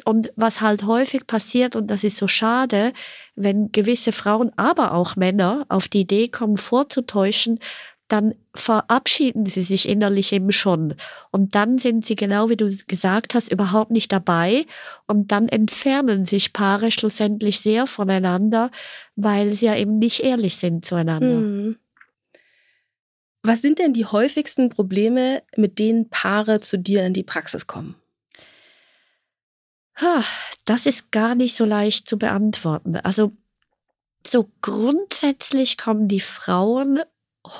[0.05, 2.93] Und was halt häufig passiert, und das ist so schade,
[3.35, 7.59] wenn gewisse Frauen, aber auch Männer auf die Idee kommen, vorzutäuschen,
[8.11, 10.95] dann verabschieden sie sich innerlich eben schon.
[11.31, 14.65] Und dann sind sie, genau wie du gesagt hast, überhaupt nicht dabei.
[15.07, 18.71] Und dann entfernen sich Paare schlussendlich sehr voneinander,
[19.15, 21.39] weil sie ja eben nicht ehrlich sind zueinander.
[21.39, 21.77] Mhm.
[23.43, 27.95] Was sind denn die häufigsten Probleme, mit denen Paare zu dir in die Praxis kommen?
[30.65, 32.97] Das ist gar nicht so leicht zu beantworten.
[32.97, 33.31] Also
[34.25, 37.01] so grundsätzlich kommen die Frauen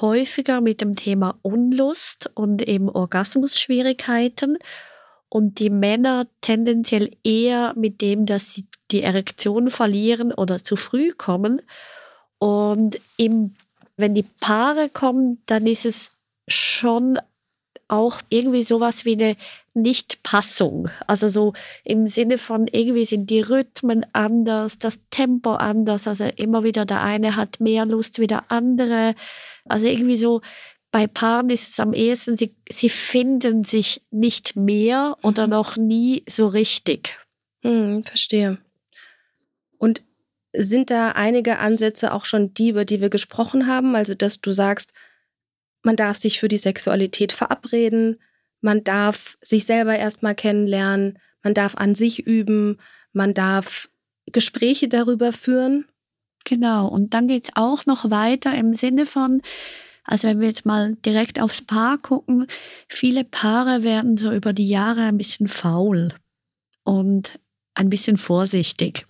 [0.02, 4.58] häufiger mit dem Thema Unlust und eben Orgasmusschwierigkeiten
[5.30, 11.12] und die Männer tendenziell eher mit dem, dass sie die Erektion verlieren oder zu früh
[11.12, 11.62] kommen.
[12.40, 13.56] Und im,
[13.96, 16.14] wenn die Paare kommen, dann ist es
[16.48, 17.20] schon
[17.88, 19.36] auch irgendwie sowas wie eine
[19.82, 20.90] Nichtpassung.
[21.08, 26.08] Also so im Sinne von irgendwie sind die Rhythmen anders, das Tempo anders.
[26.08, 29.16] Also immer wieder der eine hat mehr Lust wie der andere.
[29.66, 30.42] Also irgendwie so
[30.92, 35.52] bei Paaren ist es am ehesten, sie, sie finden sich nicht mehr oder mhm.
[35.52, 37.18] noch nie so richtig.
[37.62, 38.58] Hm, verstehe.
[39.78, 40.04] Und
[40.54, 43.96] sind da einige Ansätze auch schon die, über die wir gesprochen haben?
[43.96, 44.94] Also, dass du sagst,
[45.84, 48.20] man darf sich für die Sexualität verabreden,
[48.62, 52.78] man darf sich selber erstmal kennenlernen, man darf an sich üben,
[53.14, 53.90] man darf
[54.32, 55.86] Gespräche darüber führen.
[56.46, 59.42] Genau, und dann geht's auch noch weiter im Sinne von,
[60.04, 62.48] also wenn wir jetzt mal direkt aufs Paar gucken,
[62.88, 66.14] viele Paare werden so über die Jahre ein bisschen faul
[66.84, 67.40] und
[67.76, 69.06] ein bisschen vorsichtig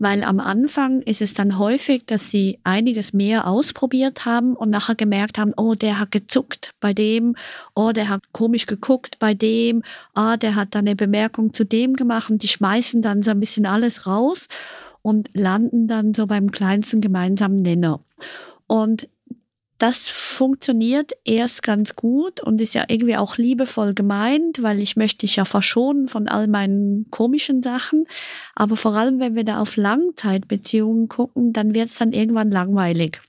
[0.00, 4.94] weil am Anfang ist es dann häufig, dass sie einiges mehr ausprobiert haben und nachher
[4.94, 7.36] gemerkt haben, oh, der hat gezuckt bei dem,
[7.74, 9.82] oh, der hat komisch geguckt bei dem,
[10.14, 13.40] ah, der hat dann eine Bemerkung zu dem gemacht und die schmeißen dann so ein
[13.40, 14.48] bisschen alles raus
[15.02, 18.00] und landen dann so beim kleinsten gemeinsamen Nenner.
[18.66, 19.06] Und
[19.80, 25.20] das funktioniert erst ganz gut und ist ja irgendwie auch liebevoll gemeint, weil ich möchte
[25.20, 28.06] dich ja verschonen von all meinen komischen Sachen.
[28.54, 33.22] Aber vor allem, wenn wir da auf Langzeitbeziehungen gucken, dann wird es dann irgendwann langweilig.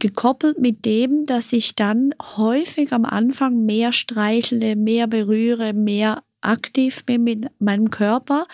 [0.00, 7.06] Gekoppelt mit dem, dass ich dann häufig am Anfang mehr streichle, mehr berühre, mehr aktiv
[7.06, 8.48] bin mit meinem Körper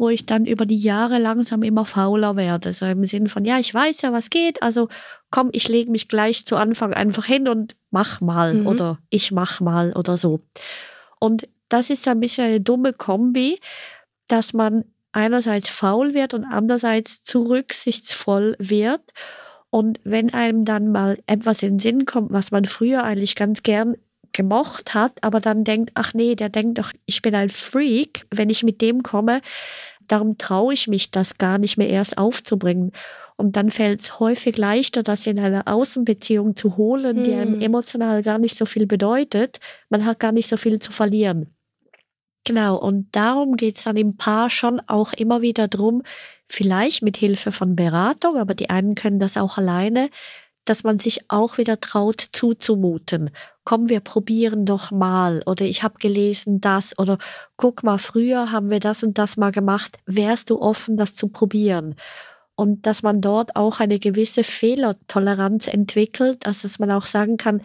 [0.00, 2.72] wo ich dann über die Jahre langsam immer fauler werde.
[2.72, 4.88] So im Sinn von, ja, ich weiß ja, was geht, also
[5.30, 8.66] komm, ich lege mich gleich zu Anfang einfach hin und mach mal mhm.
[8.66, 10.40] oder ich mach mal oder so.
[11.18, 13.60] Und das ist ein bisschen eine dumme Kombi,
[14.26, 19.02] dass man einerseits faul wird und andererseits zu rücksichtsvoll wird.
[19.68, 23.62] Und wenn einem dann mal etwas in den Sinn kommt, was man früher eigentlich ganz
[23.62, 23.96] gern
[24.32, 28.50] gemocht hat, aber dann denkt, ach nee, der denkt doch, ich bin ein Freak, wenn
[28.50, 29.40] ich mit dem komme,
[30.10, 32.90] Darum traue ich mich, das gar nicht mehr erst aufzubringen.
[33.36, 37.24] Und dann fällt es häufig leichter, das in einer Außenbeziehung zu holen, hm.
[37.24, 37.60] die einem hm.
[37.60, 39.60] emotional gar nicht so viel bedeutet.
[39.88, 41.54] Man hat gar nicht so viel zu verlieren.
[42.44, 46.02] Genau, und darum geht es dann im Paar schon auch immer wieder drum,
[46.48, 50.10] vielleicht mit Hilfe von Beratung, aber die einen können das auch alleine,
[50.64, 53.30] dass man sich auch wieder traut zuzumuten
[53.64, 57.18] komm, wir probieren doch mal oder ich habe gelesen das oder
[57.56, 61.28] guck mal, früher haben wir das und das mal gemacht, wärst du offen, das zu
[61.28, 61.94] probieren?
[62.54, 67.62] Und dass man dort auch eine gewisse Fehlertoleranz entwickelt, also dass man auch sagen kann,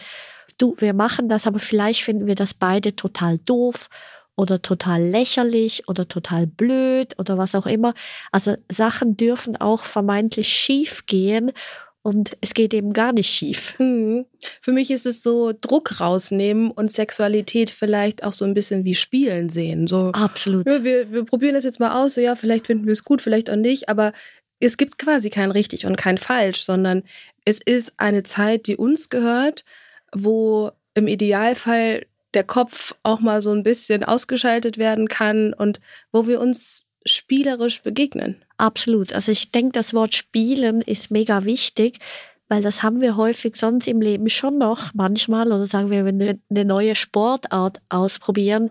[0.58, 3.90] du, wir machen das, aber vielleicht finden wir das beide total doof
[4.36, 7.94] oder total lächerlich oder total blöd oder was auch immer.
[8.32, 11.52] Also Sachen dürfen auch vermeintlich schief gehen
[12.06, 13.74] und es geht eben gar nicht schief.
[13.80, 14.28] Mhm.
[14.62, 18.94] Für mich ist es so Druck rausnehmen und Sexualität vielleicht auch so ein bisschen wie
[18.94, 19.88] Spielen sehen.
[19.88, 20.68] So, Absolut.
[20.68, 23.50] Wir, wir probieren das jetzt mal aus, so ja, vielleicht finden wir es gut, vielleicht
[23.50, 24.14] auch nicht, aber
[24.60, 27.02] es gibt quasi kein richtig und kein falsch, sondern
[27.44, 29.66] es ist eine Zeit, die uns gehört,
[30.16, 35.80] wo im Idealfall der Kopf auch mal so ein bisschen ausgeschaltet werden kann und
[36.12, 38.44] wo wir uns spielerisch begegnen.
[38.58, 39.14] Absolut.
[39.14, 42.00] Also ich denke, das Wort Spielen ist mega wichtig,
[42.48, 46.20] weil das haben wir häufig sonst im Leben schon noch manchmal oder sagen wir, wenn
[46.20, 48.70] wir eine neue Sportart ausprobieren,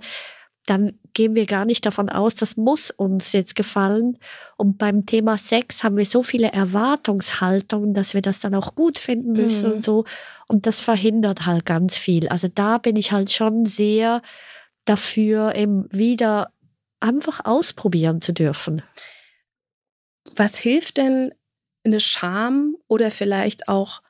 [0.66, 4.18] dann gehen wir gar nicht davon aus, das muss uns jetzt gefallen.
[4.56, 8.98] Und beim Thema Sex haben wir so viele Erwartungshaltungen, dass wir das dann auch gut
[8.98, 9.76] finden müssen mhm.
[9.76, 10.04] und so.
[10.48, 12.28] Und das verhindert halt ganz viel.
[12.28, 14.22] Also da bin ich halt schon sehr
[14.84, 16.50] dafür, eben wieder
[17.04, 18.82] einfach ausprobieren zu dürfen.
[20.34, 21.34] Was hilft denn
[21.84, 24.02] eine Scham oder vielleicht auch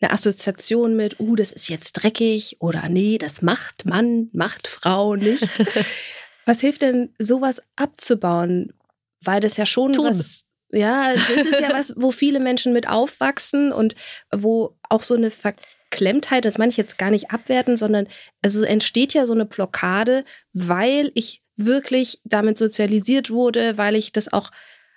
[0.00, 5.14] eine Assoziation mit, uh, das ist jetzt dreckig oder nee, das macht Mann, macht Frau
[5.14, 5.46] nicht.
[6.46, 8.72] was hilft denn, sowas abzubauen?
[9.20, 10.06] Weil das ja schon Tun.
[10.06, 13.94] was, ja, das ist ja was, wo viele Menschen mit aufwachsen und
[14.34, 18.08] wo auch so eine Verklemmtheit, das meine ich jetzt gar nicht abwerten, sondern
[18.42, 24.32] also entsteht ja so eine Blockade, weil ich wirklich damit sozialisiert wurde, weil ich das
[24.32, 24.50] auch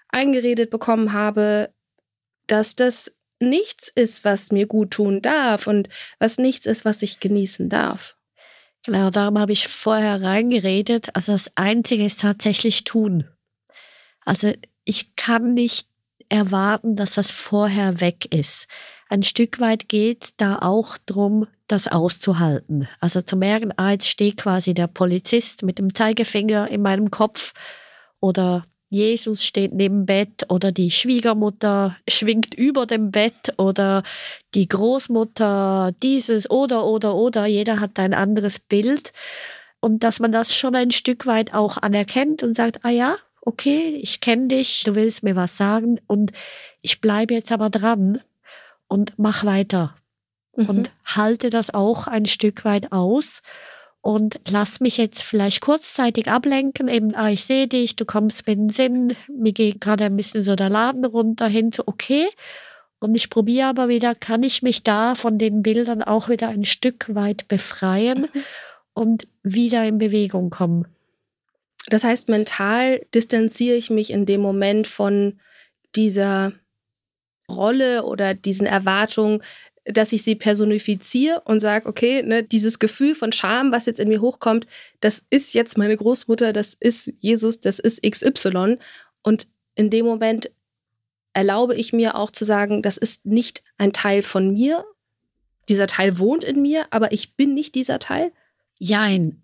[0.10, 1.74] eingeredet bekommen habe,
[2.48, 5.89] dass das nichts ist, was mir gut tun darf und
[6.20, 8.18] was nichts ist, was ich genießen darf.
[8.86, 11.15] Genau, darum habe ich vorher reingeredet.
[11.15, 13.28] Also das Einzige ist tatsächlich tun.
[14.24, 15.89] Also ich kann nicht
[16.30, 18.68] erwarten, dass das vorher weg ist.
[19.10, 22.88] Ein Stück weit geht da auch drum, das auszuhalten.
[22.99, 27.54] Also zu merken, ah, jetzt steht quasi der Polizist mit dem Zeigefinger in meinem Kopf
[28.19, 34.04] oder Jesus steht neben Bett oder die Schwiegermutter schwingt über dem Bett oder
[34.54, 37.45] die Großmutter dieses oder oder oder.
[37.45, 39.12] Jeder hat ein anderes Bild.
[39.82, 43.99] Und dass man das schon ein Stück weit auch anerkennt und sagt, ah ja, okay,
[44.01, 46.32] ich kenne dich, du willst mir was sagen und
[46.82, 48.21] ich bleibe jetzt aber dran
[48.88, 49.95] und mach weiter.
[50.56, 50.70] Mhm.
[50.70, 53.41] Und halte das auch ein Stück weit aus
[54.06, 58.60] und lass mich jetzt vielleicht kurzzeitig ablenken, eben, ah, ich sehe dich, du kommst mit
[58.60, 62.28] dem Sinn, mir geht gerade ein bisschen so der Laden runter hin, so okay.
[63.00, 66.65] Und ich probiere aber wieder, kann ich mich da von den Bildern auch wieder ein
[66.65, 68.44] Stück weit befreien mhm.
[68.94, 70.88] und wieder in Bewegung kommen.
[71.88, 75.39] Das heißt, mental distanziere ich mich in dem Moment von
[75.96, 76.54] dieser
[77.50, 79.41] Rolle oder diesen Erwartungen,
[79.86, 84.10] dass ich sie personifiziere und sage, okay, ne, dieses Gefühl von Scham, was jetzt in
[84.10, 84.65] mir hochkommt,
[85.00, 88.78] das ist jetzt meine Großmutter, das ist Jesus, das ist XY.
[89.21, 90.52] Und in dem Moment
[91.34, 94.86] erlaube ich mir auch zu sagen, das ist nicht ein Teil von mir.
[95.69, 98.32] Dieser Teil wohnt in mir, aber ich bin nicht dieser Teil.
[98.78, 99.41] Jein.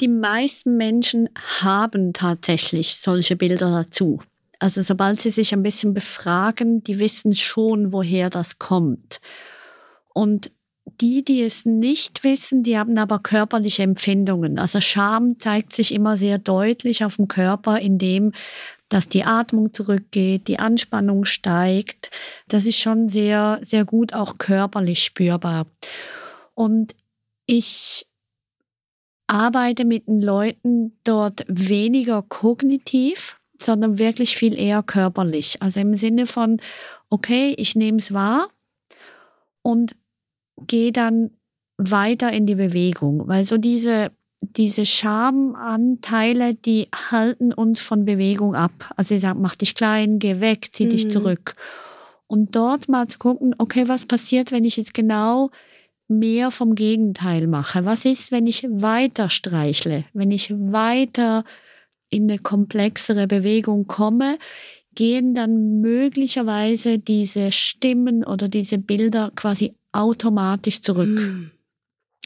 [0.00, 1.28] Die meisten Menschen
[1.60, 4.20] haben tatsächlich solche Bilder dazu.
[4.58, 9.20] Also sobald sie sich ein bisschen befragen, die wissen schon, woher das kommt.
[10.14, 10.50] Und
[11.00, 14.58] die, die es nicht wissen, die haben aber körperliche Empfindungen.
[14.58, 18.32] Also Scham zeigt sich immer sehr deutlich auf dem Körper, indem
[18.92, 22.10] dass die Atmung zurückgeht, die Anspannung steigt.
[22.48, 25.66] Das ist schon sehr, sehr gut auch körperlich spürbar.
[26.54, 26.94] Und
[27.46, 28.06] ich
[29.26, 35.62] arbeite mit den Leuten dort weniger kognitiv, sondern wirklich viel eher körperlich.
[35.62, 36.60] Also im Sinne von,
[37.08, 38.48] okay, ich nehme es wahr
[39.62, 39.94] und
[40.66, 41.30] gehe dann
[41.78, 44.10] weiter in die Bewegung, weil so diese,
[44.40, 48.92] diese Schamanteile, die halten uns von Bewegung ab.
[48.96, 50.90] Also sie sagen, mach dich klein, geh weg, zieh mhm.
[50.90, 51.54] dich zurück.
[52.26, 55.50] Und dort mal zu gucken, okay, was passiert, wenn ich jetzt genau
[56.08, 57.84] mehr vom Gegenteil mache?
[57.84, 61.44] Was ist, wenn ich weiter streichle, wenn ich weiter
[62.10, 64.38] in eine komplexere Bewegung komme?
[64.94, 71.08] Gehen dann möglicherweise diese Stimmen oder diese Bilder quasi automatisch zurück.
[71.08, 71.50] Mhm.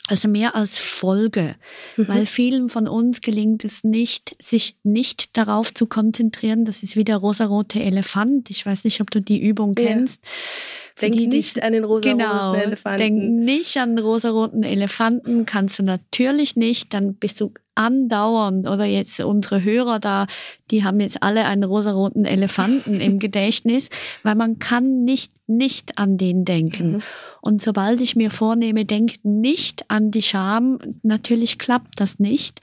[0.08, 1.56] Also mehr als Folge,
[1.96, 2.06] mhm.
[2.06, 6.64] weil vielen von uns gelingt es nicht, sich nicht darauf zu konzentrieren.
[6.64, 8.48] Das ist wie der rosarote Elefant.
[8.50, 10.24] Ich weiß nicht, ob du die Übung kennst.
[10.24, 10.30] Ja.
[11.00, 12.98] Denk die, nicht an den rosaroten genau, Elefanten.
[12.98, 18.84] Denk nicht an den rosaroten Elefanten, kannst du natürlich nicht, dann bist du andauernd oder
[18.84, 20.26] jetzt unsere Hörer da,
[20.70, 23.90] die haben jetzt alle einen rosaroten Elefanten im Gedächtnis,
[24.22, 26.92] weil man kann nicht nicht an den denken.
[26.92, 27.02] Mhm.
[27.40, 32.60] Und sobald ich mir vornehme, denk nicht an die Scham, natürlich klappt das nicht.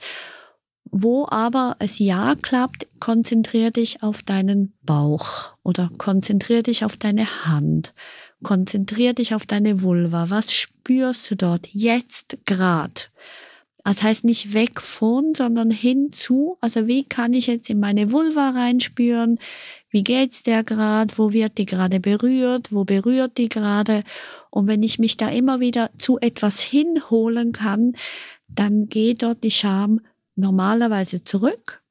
[0.90, 7.46] Wo aber es ja klappt, konzentrier dich auf deinen Bauch oder konzentrier dich auf deine
[7.46, 7.94] Hand.
[8.42, 10.30] Konzentrier dich auf deine Vulva.
[10.30, 13.10] Was spürst du dort jetzt grad?
[13.84, 16.56] Das heißt nicht weg von, sondern hinzu.
[16.60, 19.38] Also wie kann ich jetzt in meine Vulva reinspüren?
[19.90, 21.16] Wie geht's der gerade?
[21.18, 22.72] Wo wird die gerade berührt?
[22.72, 24.02] Wo berührt die gerade?
[24.50, 27.94] Und wenn ich mich da immer wieder zu etwas hinholen kann,
[28.48, 30.00] dann geht dort die Scham
[30.34, 31.83] normalerweise zurück.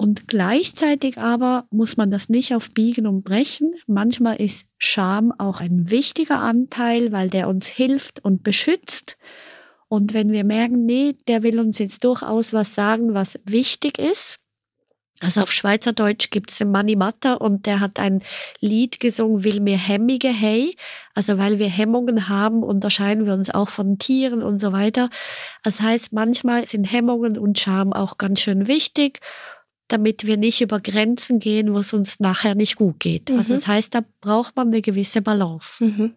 [0.00, 3.74] Und gleichzeitig aber muss man das nicht auf Biegen und Brechen.
[3.88, 9.18] Manchmal ist Scham auch ein wichtiger Anteil, weil der uns hilft und beschützt.
[9.88, 14.38] Und wenn wir merken, nee, der will uns jetzt durchaus was sagen, was wichtig ist,
[15.20, 18.22] also auf Schweizerdeutsch gibt's den Manni Matta und der hat ein
[18.60, 20.76] Lied gesungen, Will mir hemmige hey.
[21.12, 25.10] Also weil wir Hemmungen haben, unterscheiden wir uns auch von Tieren und so weiter.
[25.64, 29.18] Das heißt, manchmal sind Hemmungen und Scham auch ganz schön wichtig,
[29.88, 33.30] damit wir nicht über Grenzen gehen, wo es uns nachher nicht gut geht.
[33.30, 33.38] Mhm.
[33.38, 35.82] Also das heißt, da braucht man eine gewisse Balance.
[35.82, 36.14] Mhm.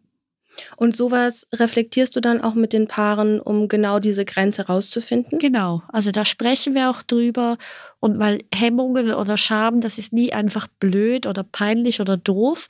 [0.76, 5.40] Und sowas reflektierst du dann auch mit den Paaren, um genau diese Grenze rauszufinden?
[5.40, 5.82] Genau.
[5.88, 7.58] Also da sprechen wir auch drüber.
[8.00, 12.68] Und weil Hemmungen oder Scham, das ist nie einfach blöd oder peinlich oder doof,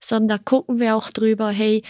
[0.00, 1.82] sondern da gucken wir auch drüber, hey,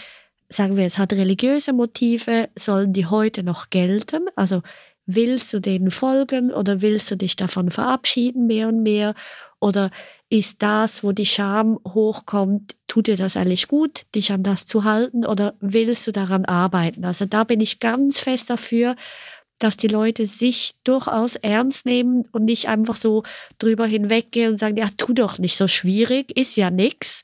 [0.49, 4.27] sagen wir, es hat religiöse Motive, sollen die heute noch gelten?
[4.35, 4.61] Also
[5.05, 9.15] willst du denen folgen oder willst du dich davon verabschieden mehr und mehr?
[9.59, 9.91] Oder
[10.29, 14.83] ist das, wo die Scham hochkommt, tut dir das eigentlich gut, dich an das zu
[14.83, 17.05] halten oder willst du daran arbeiten?
[17.05, 18.95] Also da bin ich ganz fest dafür,
[19.59, 23.23] dass die Leute sich durchaus ernst nehmen und nicht einfach so
[23.59, 27.23] drüber hinweggehen und sagen, ja, tu doch nicht so schwierig, ist ja nix.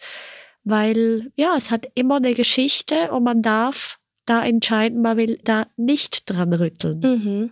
[0.63, 5.67] Weil ja, es hat immer eine Geschichte und man darf da entscheiden, man will da
[5.75, 6.99] nicht dran rütteln.
[6.99, 7.51] Mhm.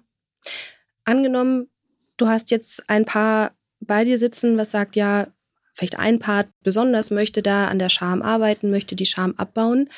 [1.06, 1.70] Angenommen,
[2.18, 5.28] du hast jetzt ein paar bei dir sitzen, was sagt, ja,
[5.74, 9.90] vielleicht ein Part besonders möchte da an der Scham arbeiten, möchte die Scham abbauen.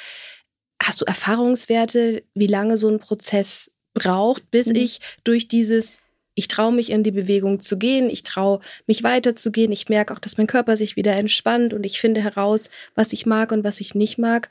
[0.82, 4.76] Hast du Erfahrungswerte, wie lange so ein Prozess braucht, bis mhm.
[4.76, 6.00] ich durch dieses
[6.40, 10.20] ich traue mich in die Bewegung zu gehen, ich traue mich weiterzugehen, ich merke auch,
[10.20, 13.82] dass mein Körper sich wieder entspannt und ich finde heraus, was ich mag und was
[13.82, 14.50] ich nicht mag.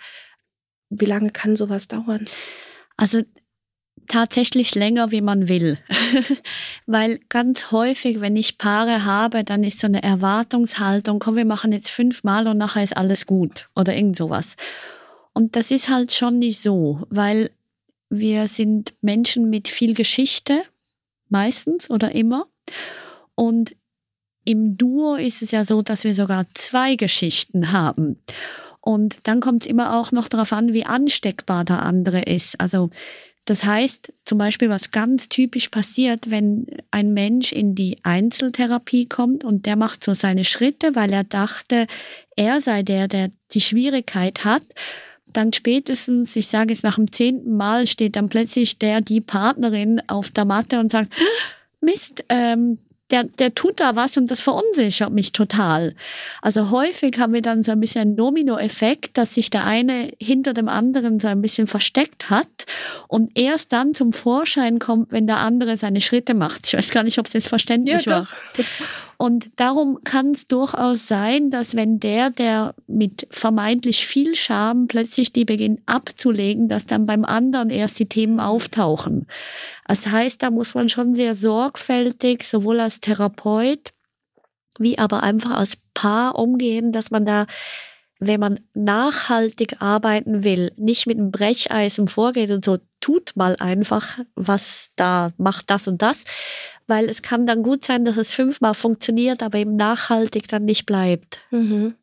[0.90, 2.26] Wie lange kann sowas dauern?
[2.99, 3.22] Also
[4.09, 5.79] tatsächlich länger, wie man will.
[6.87, 11.73] Weil ganz häufig, wenn ich Paare habe, dann ist so eine Erwartungshaltung, komm, wir machen
[11.73, 14.57] jetzt fünfmal und nachher ist alles gut oder irgend sowas.
[15.33, 17.51] Und das ist halt schon nicht so, weil
[18.11, 20.63] wir sind Menschen mit viel Geschichte,
[21.29, 22.47] meistens oder immer.
[23.35, 23.77] Und
[24.45, 28.19] im Duo ist es ja so, dass wir sogar zwei Geschichten haben.
[28.81, 32.59] Und dann kommt es immer auch noch darauf an, wie ansteckbar der andere ist.
[32.59, 32.89] Also
[33.49, 39.44] das heißt zum Beispiel, was ganz typisch passiert, wenn ein Mensch in die Einzeltherapie kommt
[39.44, 41.86] und der macht so seine Schritte, weil er dachte,
[42.36, 44.62] er sei der, der die Schwierigkeit hat.
[45.32, 50.03] Dann spätestens, ich sage es nach dem zehnten Mal, steht dann plötzlich der, die Partnerin
[50.09, 51.12] auf der Matte und sagt,
[51.80, 52.78] Mist, ähm,
[53.11, 55.95] der, der tut da was und das verunsichert mich total.
[56.43, 60.53] Also häufig haben wir dann so ein bisschen einen Domino-Effekt, dass sich der eine hinter
[60.53, 62.47] dem anderen so ein bisschen versteckt hat
[63.07, 66.67] und erst dann zum Vorschein kommt, wenn der andere seine Schritte macht.
[66.67, 68.29] Ich weiß gar nicht, ob es jetzt verständlich ja, war.
[68.57, 68.65] Doch.
[69.21, 75.33] Und darum kann es durchaus sein, dass wenn der, der mit vermeintlich viel Scham plötzlich
[75.33, 79.27] die beginnt abzulegen, dass dann beim anderen erst die Themen auftauchen.
[79.87, 83.93] Das heißt, da muss man schon sehr sorgfältig, sowohl als Therapeut
[84.79, 87.47] wie aber einfach als Paar umgehen, dass man da
[88.19, 94.19] wenn man nachhaltig arbeiten will, nicht mit einem Brecheisen vorgeht und so, tut mal einfach,
[94.35, 96.25] was da, macht das und das,
[96.89, 100.87] weil es kann dann gut sein, dass es fünfmal funktioniert, aber eben nachhaltig dann nicht
[100.87, 101.41] bleibt.
[101.51, 101.95] Mhm.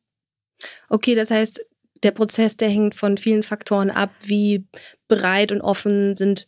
[0.87, 1.65] Okay, das heißt,
[2.03, 4.65] der Prozess, der hängt von vielen Faktoren ab, wie
[5.07, 6.47] bereit und offen sind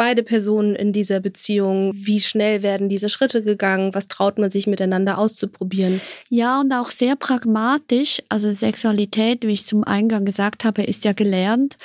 [0.00, 1.92] beide Personen in dieser Beziehung?
[1.94, 3.94] Wie schnell werden diese Schritte gegangen?
[3.94, 6.00] Was traut man sich miteinander auszuprobieren?
[6.30, 8.22] Ja, und auch sehr pragmatisch.
[8.30, 11.76] Also Sexualität, wie ich zum Eingang gesagt habe, ist ja gelernt.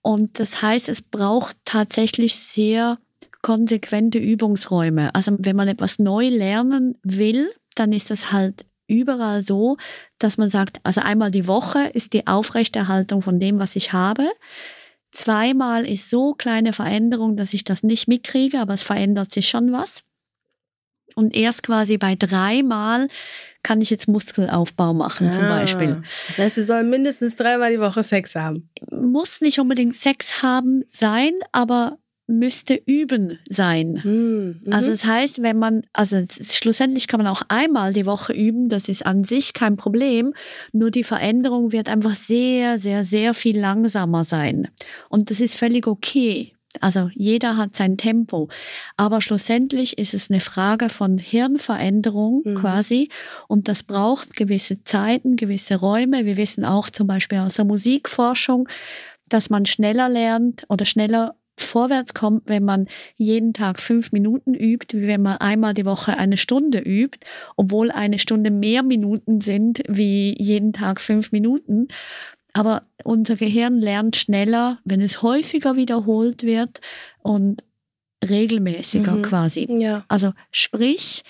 [0.00, 2.96] Und das heißt, es braucht tatsächlich sehr
[3.42, 5.14] konsequente Übungsräume.
[5.14, 9.76] Also wenn man etwas neu lernen will, dann ist das halt überall so,
[10.18, 14.30] dass man sagt, also einmal die Woche ist die Aufrechterhaltung von dem, was ich habe.
[15.10, 19.72] Zweimal ist so kleine Veränderung, dass ich das nicht mitkriege, aber es verändert sich schon
[19.72, 20.02] was.
[21.14, 23.08] Und erst quasi bei dreimal
[23.62, 26.02] kann ich jetzt Muskelaufbau machen ah, zum Beispiel.
[26.28, 28.70] Das heißt, wir sollen mindestens dreimal die Woche Sex haben.
[28.90, 31.98] Muss nicht unbedingt Sex haben sein, aber
[32.30, 34.02] müsste üben sein.
[34.02, 34.72] Hm, mhm.
[34.72, 38.88] Also das heißt, wenn man, also schlussendlich kann man auch einmal die Woche üben, das
[38.88, 40.32] ist an sich kein Problem,
[40.72, 44.68] nur die Veränderung wird einfach sehr, sehr, sehr viel langsamer sein.
[45.08, 46.54] Und das ist völlig okay.
[46.80, 48.48] Also jeder hat sein Tempo.
[48.96, 52.54] Aber schlussendlich ist es eine Frage von Hirnveränderung mhm.
[52.54, 53.08] quasi.
[53.48, 56.26] Und das braucht gewisse Zeiten, gewisse Räume.
[56.26, 58.68] Wir wissen auch zum Beispiel aus der Musikforschung,
[59.28, 64.98] dass man schneller lernt oder schneller vorwärts kommt, wenn man jeden Tag fünf Minuten übt,
[64.98, 67.18] wie wenn man einmal die Woche eine Stunde übt,
[67.56, 71.88] obwohl eine Stunde mehr Minuten sind wie jeden Tag fünf Minuten.
[72.52, 76.80] Aber unser Gehirn lernt schneller, wenn es häufiger wiederholt wird
[77.22, 77.62] und
[78.28, 79.22] regelmäßiger mhm.
[79.22, 79.66] quasi.
[79.70, 80.04] Ja.
[80.08, 81.22] Also sprich,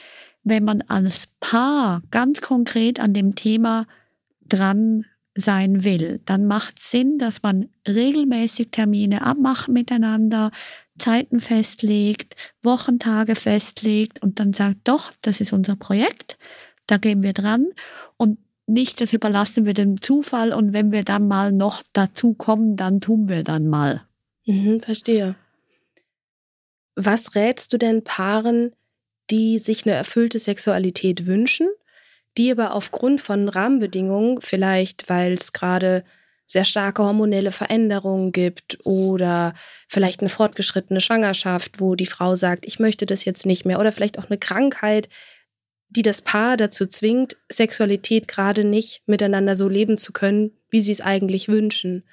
[0.42, 3.86] wenn man als Paar ganz konkret an dem Thema
[4.48, 5.04] dran
[5.40, 10.50] sein will, dann macht Sinn, dass man regelmäßig Termine abmacht miteinander,
[10.98, 16.38] Zeiten festlegt, Wochentage festlegt und dann sagt, doch, das ist unser Projekt,
[16.86, 17.68] da gehen wir dran
[18.16, 22.76] und nicht, das überlassen wir dem Zufall und wenn wir dann mal noch dazu kommen,
[22.76, 24.02] dann tun wir dann mal.
[24.46, 25.34] Mhm, verstehe.
[26.94, 28.72] Was rätst du denn Paaren,
[29.30, 31.68] die sich eine erfüllte Sexualität wünschen,
[32.36, 36.04] die aber aufgrund von Rahmenbedingungen, vielleicht weil es gerade
[36.46, 39.54] sehr starke hormonelle Veränderungen gibt oder
[39.88, 43.92] vielleicht eine fortgeschrittene Schwangerschaft, wo die Frau sagt, ich möchte das jetzt nicht mehr oder
[43.92, 45.08] vielleicht auch eine Krankheit,
[45.90, 50.92] die das Paar dazu zwingt, Sexualität gerade nicht miteinander so leben zu können, wie sie
[50.92, 52.04] es eigentlich wünschen.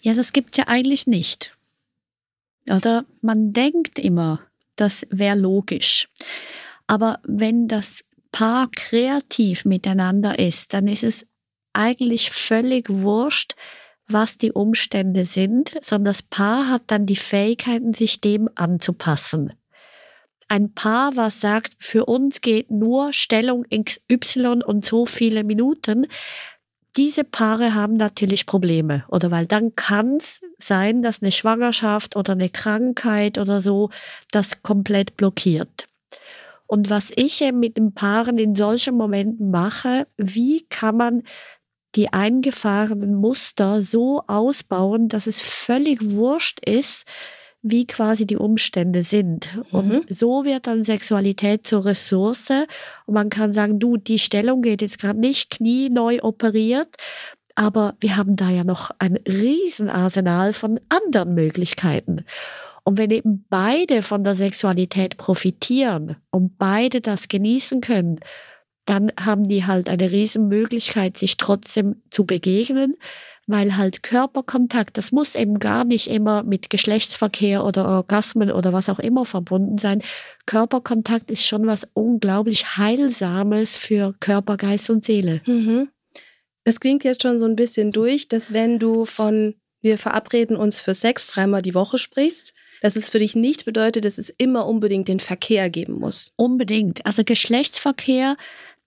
[0.00, 1.56] Ja, das gibt's ja eigentlich nicht.
[2.68, 4.40] Oder man denkt immer,
[4.76, 6.08] das wäre logisch.
[6.86, 11.26] Aber wenn das Paar kreativ miteinander ist, dann ist es
[11.72, 13.54] eigentlich völlig wurscht,
[14.06, 19.52] was die Umstände sind, sondern das Paar hat dann die Fähigkeiten, sich dem anzupassen
[20.48, 26.06] ein Paar, was sagt, für uns geht nur Stellung XY und so viele Minuten,
[26.96, 29.04] diese Paare haben natürlich Probleme.
[29.08, 33.90] Oder weil dann kann es sein, dass eine Schwangerschaft oder eine Krankheit oder so
[34.30, 35.88] das komplett blockiert.
[36.74, 41.22] Und was ich mit den Paaren in solchen Momenten mache, wie kann man
[41.94, 47.06] die eingefahrenen Muster so ausbauen, dass es völlig wurscht ist,
[47.62, 49.56] wie quasi die Umstände sind.
[49.70, 50.02] Und mhm.
[50.08, 52.50] so wird dann Sexualität zur Ressource.
[53.06, 56.88] Und man kann sagen, du, die Stellung geht jetzt gerade nicht, Knie neu operiert.
[57.54, 62.24] Aber wir haben da ja noch ein Riesenarsenal von anderen Möglichkeiten.
[62.84, 68.20] Und wenn eben beide von der Sexualität profitieren und beide das genießen können,
[68.84, 72.96] dann haben die halt eine Riesenmöglichkeit, sich trotzdem zu begegnen
[73.46, 78.88] weil halt Körperkontakt, das muss eben gar nicht immer mit Geschlechtsverkehr oder Orgasmen oder was
[78.88, 80.02] auch immer verbunden sein.
[80.46, 85.42] Körperkontakt ist schon was unglaublich Heilsames für Körper, Geist und Seele.
[85.46, 85.88] Mhm.
[86.64, 90.80] Es klingt jetzt schon so ein bisschen durch, dass wenn du von wir verabreden uns
[90.80, 92.54] für Sex dreimal die Woche sprichst,
[92.84, 96.34] dass es für dich nicht bedeutet, dass es immer unbedingt den Verkehr geben muss.
[96.36, 97.06] Unbedingt.
[97.06, 98.36] Also Geschlechtsverkehr,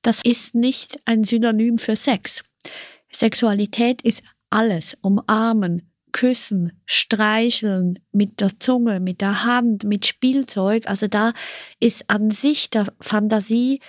[0.04, 2.44] das ist nicht ein Synonym für Sex.
[3.12, 4.22] Sexualität ist
[4.52, 10.84] alles umarmen, küssen, streicheln mit der Zunge, mit der Hand, mit Spielzeug.
[10.86, 11.34] Also da
[11.80, 13.80] ist an sich der Fantasie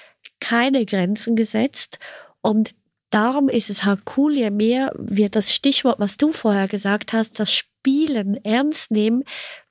[0.41, 1.99] keine Grenzen gesetzt
[2.41, 2.75] und
[3.11, 7.39] darum ist es halt cool, je mehr wir das Stichwort, was du vorher gesagt hast,
[7.39, 9.25] das Spielen ernst nehmen,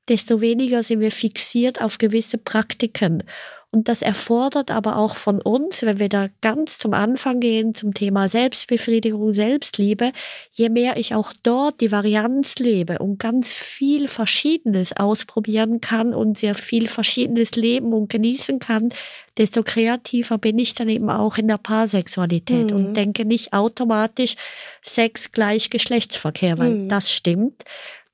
[0.09, 3.23] desto weniger sind wir fixiert auf gewisse Praktiken.
[3.69, 7.93] Und das erfordert aber auch von uns, wenn wir da ganz zum Anfang gehen, zum
[7.93, 10.13] Thema Selbstbefriedigung, Selbstliebe,
[10.53, 16.37] je mehr ich auch dort die Varianz lebe und ganz viel Verschiedenes ausprobieren kann und
[16.37, 18.93] sehr viel Verschiedenes leben und genießen kann,
[19.37, 22.75] desto kreativer bin ich dann eben auch in der Paarsexualität mhm.
[22.75, 24.35] und denke nicht automatisch
[24.81, 26.89] Sex gleich Geschlechtsverkehr, weil mhm.
[26.89, 27.63] das stimmt.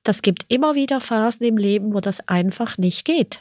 [0.04, 3.40] Das gibt immer wieder Phasen im Leben, wo das einfach nicht geht.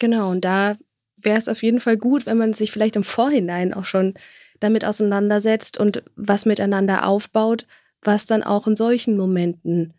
[0.00, 0.76] Genau, und da
[1.22, 4.14] wäre es auf jeden Fall gut, wenn man sich vielleicht im Vorhinein auch schon
[4.60, 7.66] damit auseinandersetzt und was miteinander aufbaut,
[8.02, 9.94] was dann auch in solchen Momenten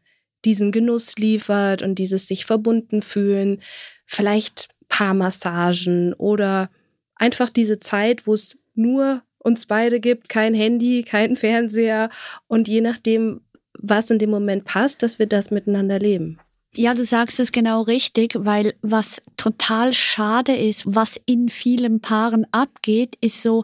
[0.46, 3.62] diesen Genuss liefert und dieses sich verbunden fühlen,
[4.06, 6.70] vielleicht Paarmassagen oder
[7.16, 12.10] einfach diese Zeit, wo es nur uns beide gibt, kein Handy, kein Fernseher.
[12.48, 13.42] Und je nachdem,
[13.80, 16.40] was in dem Moment passt, dass wir das miteinander leben.
[16.76, 22.46] Ja, du sagst es genau richtig, weil was total schade ist, was in vielen Paaren
[22.52, 23.64] abgeht, ist so,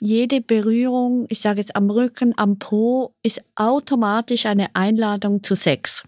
[0.00, 6.02] jede Berührung, ich sage jetzt am Rücken, am Po, ist automatisch eine Einladung zu Sex.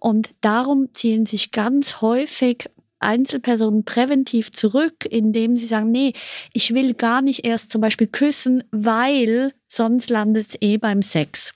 [0.00, 2.70] Und darum ziehen sich ganz häufig
[3.00, 6.12] Einzelpersonen präventiv zurück, indem sie sagen, nee,
[6.52, 11.54] ich will gar nicht erst zum Beispiel küssen, weil sonst landet es eh beim Sex.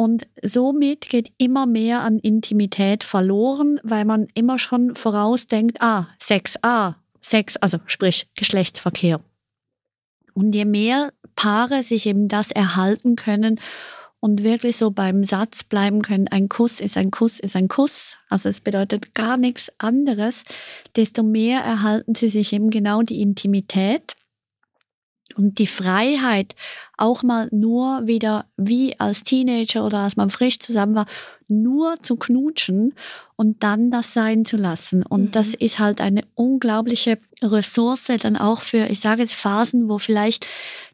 [0.00, 6.56] Und somit geht immer mehr an Intimität verloren, weil man immer schon vorausdenkt, ah, Sex,
[6.62, 9.20] ah, Sex, also sprich Geschlechtsverkehr.
[10.32, 13.60] Und je mehr Paare sich eben das erhalten können
[14.20, 18.16] und wirklich so beim Satz bleiben können, ein Kuss ist ein Kuss ist ein Kuss,
[18.30, 20.44] also es bedeutet gar nichts anderes,
[20.96, 24.16] desto mehr erhalten sie sich eben genau die Intimität
[25.36, 26.54] und die Freiheit,
[26.96, 31.06] auch mal nur wieder wie als Teenager oder als man frisch zusammen war,
[31.48, 32.94] nur zu knutschen
[33.36, 35.02] und dann das sein zu lassen.
[35.02, 35.30] Und mhm.
[35.30, 40.46] das ist halt eine unglaubliche Ressource dann auch für, ich sage jetzt Phasen, wo vielleicht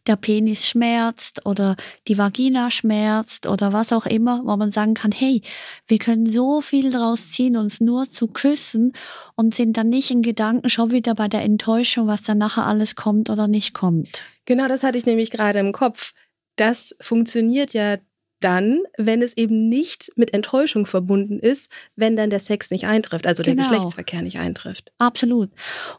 [0.06, 1.76] der Penis schmerzt oder
[2.08, 5.42] die Vagina schmerzt oder was auch immer, wo man sagen kann, hey,
[5.86, 8.92] wir können so viel draus ziehen, uns nur zu küssen
[9.34, 12.96] und sind dann nicht in Gedanken schon wieder bei der Enttäuschung, was dann nachher alles
[12.96, 14.22] kommt oder nicht kommt.
[14.44, 16.12] Genau das hatte ich nämlich gerade im Kopf.
[16.56, 17.98] Das funktioniert ja
[18.40, 23.26] dann, wenn es eben nicht mit Enttäuschung verbunden ist, wenn dann der Sex nicht eintrifft,
[23.26, 23.62] also genau.
[23.62, 24.92] der Geschlechtsverkehr nicht eintrifft.
[24.98, 25.50] Absolut.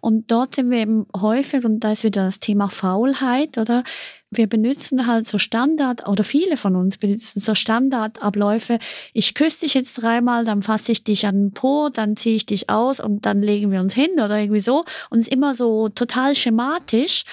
[0.02, 3.84] Und dort sind wir eben häufig, und da ist wieder das Thema Faulheit, oder?
[4.30, 8.78] Wir benutzen halt so Standard, oder viele von uns benutzen so Standardabläufe.
[9.14, 12.46] Ich küsse dich jetzt dreimal, dann fasse ich dich an den Po, dann ziehe ich
[12.46, 14.84] dich aus und dann legen wir uns hin oder irgendwie so.
[15.10, 17.24] Und es ist immer so total schematisch.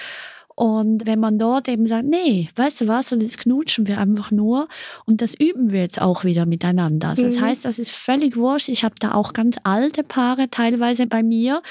[0.55, 4.31] Und wenn man dort eben sagt, nee, weißt du was, und jetzt knutschen wir einfach
[4.31, 4.69] nur
[5.05, 7.09] und das üben wir jetzt auch wieder miteinander.
[7.09, 7.41] Also das mhm.
[7.41, 8.69] heißt, das ist völlig wurscht.
[8.69, 11.61] Ich habe da auch ganz alte Paare teilweise bei mir,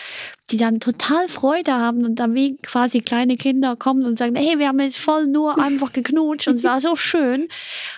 [0.50, 4.58] die dann total Freude haben und dann wie quasi kleine Kinder kommen und sagen, hey,
[4.58, 7.48] wir haben jetzt voll nur einfach geknutscht und es war so schön.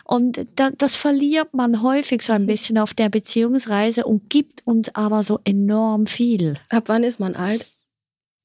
[0.05, 2.47] Und da, das verliert man häufig so ein mhm.
[2.47, 6.61] bisschen auf der Beziehungsreise und gibt uns aber so enorm viel.
[6.71, 7.67] Ab wann ist man alt?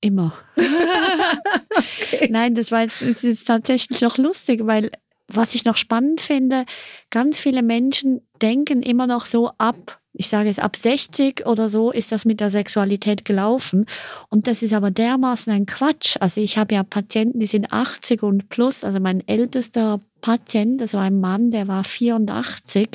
[0.02, 0.34] Immer.
[0.58, 2.28] okay.
[2.30, 4.92] Nein, das war jetzt, das ist tatsächlich noch lustig, weil
[5.28, 6.66] was ich noch spannend finde,
[7.10, 11.92] ganz viele Menschen denken immer noch so ab, ich sage es ab 60 oder so
[11.92, 13.86] ist das mit der Sexualität gelaufen.
[14.30, 16.18] Und das ist aber dermaßen ein Quatsch.
[16.20, 18.84] Also ich habe ja Patienten, die sind 80 und plus.
[18.84, 22.90] Also mein ältester Patient, das war ein Mann, der war 84,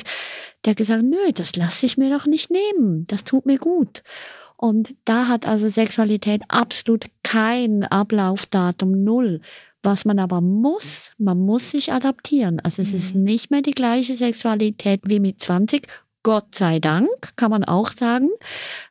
[0.63, 3.05] der hat gesagt, nö, das lasse ich mir doch nicht nehmen.
[3.07, 4.03] Das tut mir gut.
[4.57, 9.41] Und da hat also Sexualität absolut kein Ablaufdatum null.
[9.83, 12.59] Was man aber muss, man muss sich adaptieren.
[12.59, 12.97] Also es mhm.
[12.97, 15.87] ist nicht mehr die gleiche Sexualität wie mit 20.
[16.23, 18.29] Gott sei Dank, kann man auch sagen,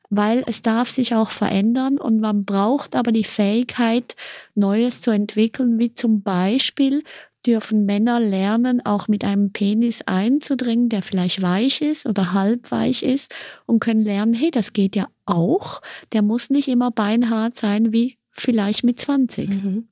[0.08, 4.14] weil es darf sich auch verändern und man braucht aber die Fähigkeit,
[4.54, 7.02] Neues zu entwickeln, wie zum Beispiel
[7.46, 13.02] dürfen Männer lernen, auch mit einem Penis einzudringen, der vielleicht weich ist oder halb weich
[13.02, 13.34] ist
[13.66, 15.80] und können lernen, hey, das geht ja auch.
[16.12, 19.48] Der muss nicht immer beinhart sein wie vielleicht mit 20.
[19.48, 19.88] Mhm.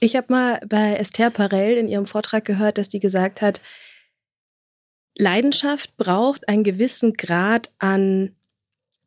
[0.00, 3.60] Ich habe mal bei Esther Perel in ihrem Vortrag gehört, dass die gesagt hat,
[5.16, 8.34] Leidenschaft braucht einen gewissen Grad an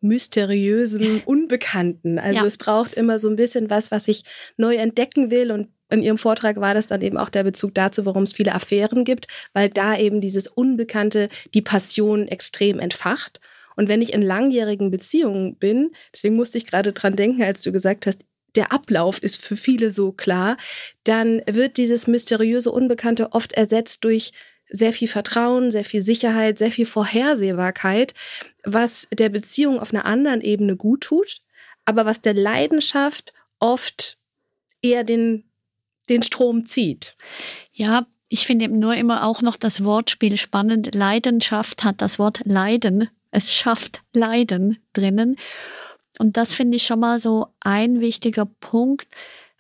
[0.02, 2.20] mysteriösem Unbekannten.
[2.20, 2.46] Also ja.
[2.46, 4.24] es braucht immer so ein bisschen was, was ich
[4.56, 8.06] neu entdecken will und in Ihrem Vortrag war das dann eben auch der Bezug dazu,
[8.06, 13.40] warum es viele Affären gibt, weil da eben dieses Unbekannte die Passion extrem entfacht.
[13.76, 17.72] Und wenn ich in langjährigen Beziehungen bin, deswegen musste ich gerade dran denken, als du
[17.72, 18.22] gesagt hast,
[18.56, 20.58] der Ablauf ist für viele so klar,
[21.04, 24.32] dann wird dieses mysteriöse Unbekannte oft ersetzt durch
[24.70, 28.14] sehr viel Vertrauen, sehr viel Sicherheit, sehr viel Vorhersehbarkeit,
[28.64, 31.42] was der Beziehung auf einer anderen Ebene gut tut,
[31.84, 34.18] aber was der Leidenschaft oft
[34.82, 35.44] eher den
[36.06, 37.16] den Strom zieht.
[37.72, 40.96] Ja, ich finde nur immer auch noch das Wortspiel spannend.
[40.96, 43.10] Leidenschaft hat das Wort Leiden.
[43.32, 45.38] Es schafft Leiden drinnen.
[46.18, 49.08] Und das finde ich schon mal so ein wichtiger Punkt.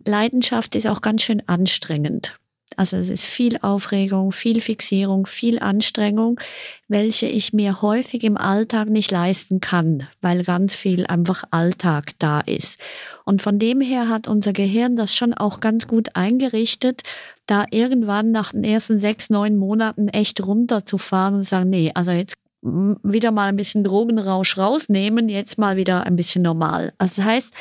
[0.06, 2.40] Leidenschaft ist auch ganz schön anstrengend.
[2.78, 6.40] Also es ist viel Aufregung, viel Fixierung, viel Anstrengung,
[6.88, 12.42] welche ich mir häufig im Alltag nicht leisten kann, weil ganz viel einfach Alltag da
[12.42, 12.80] ist.
[13.24, 17.04] Und von dem her hat unser Gehirn das schon auch ganz gut eingerichtet,
[17.46, 22.36] da irgendwann nach den ersten sechs, neun Monaten echt runterzufahren und sagen, nee, also jetzt
[22.62, 26.94] wieder mal ein bisschen Drogenrausch rausnehmen, jetzt mal wieder ein bisschen normal.
[26.98, 27.54] Also das heißt,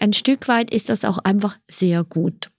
[0.00, 2.50] ein Stück weit ist das auch einfach sehr gut.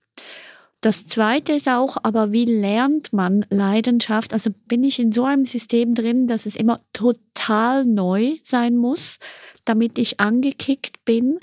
[0.85, 4.33] Das zweite ist auch, aber wie lernt man Leidenschaft?
[4.33, 9.17] Also bin ich in so einem System drin, dass es immer total neu sein muss,
[9.63, 11.39] damit ich angekickt bin?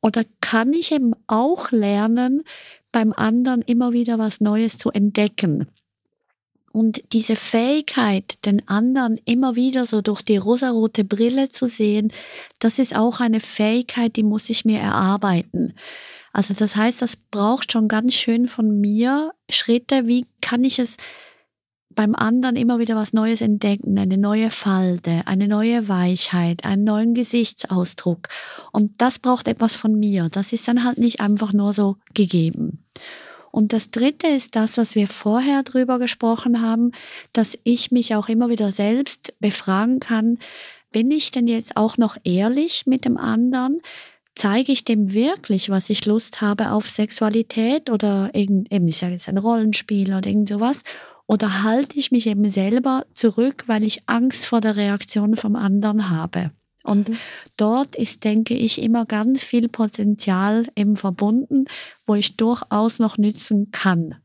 [0.00, 2.44] Oder kann ich eben auch lernen,
[2.92, 5.66] beim anderen immer wieder was Neues zu entdecken?
[6.70, 12.12] Und diese Fähigkeit, den anderen immer wieder so durch die rosarote Brille zu sehen,
[12.60, 15.74] das ist auch eine Fähigkeit, die muss ich mir erarbeiten.
[16.34, 20.96] Also das heißt, das braucht schon ganz schön von mir Schritte, wie kann ich es
[21.94, 27.14] beim anderen immer wieder was Neues entdecken, eine neue Falte, eine neue Weichheit, einen neuen
[27.14, 28.28] Gesichtsausdruck.
[28.72, 30.28] Und das braucht etwas von mir.
[30.28, 32.84] Das ist dann halt nicht einfach nur so gegeben.
[33.52, 36.90] Und das Dritte ist das, was wir vorher drüber gesprochen haben,
[37.32, 40.38] dass ich mich auch immer wieder selbst befragen kann,
[40.90, 43.80] bin ich denn jetzt auch noch ehrlich mit dem anderen?
[44.34, 49.28] Zeige ich dem wirklich, was ich Lust habe auf Sexualität oder eben, ich sage jetzt
[49.28, 50.82] ein Rollenspiel oder irgend sowas?
[51.26, 56.10] Oder halte ich mich eben selber zurück, weil ich Angst vor der Reaktion vom anderen
[56.10, 56.50] habe?
[56.82, 57.16] Und mhm.
[57.56, 61.64] dort ist, denke ich, immer ganz viel Potenzial eben verbunden,
[62.06, 64.16] wo ich durchaus noch nützen kann.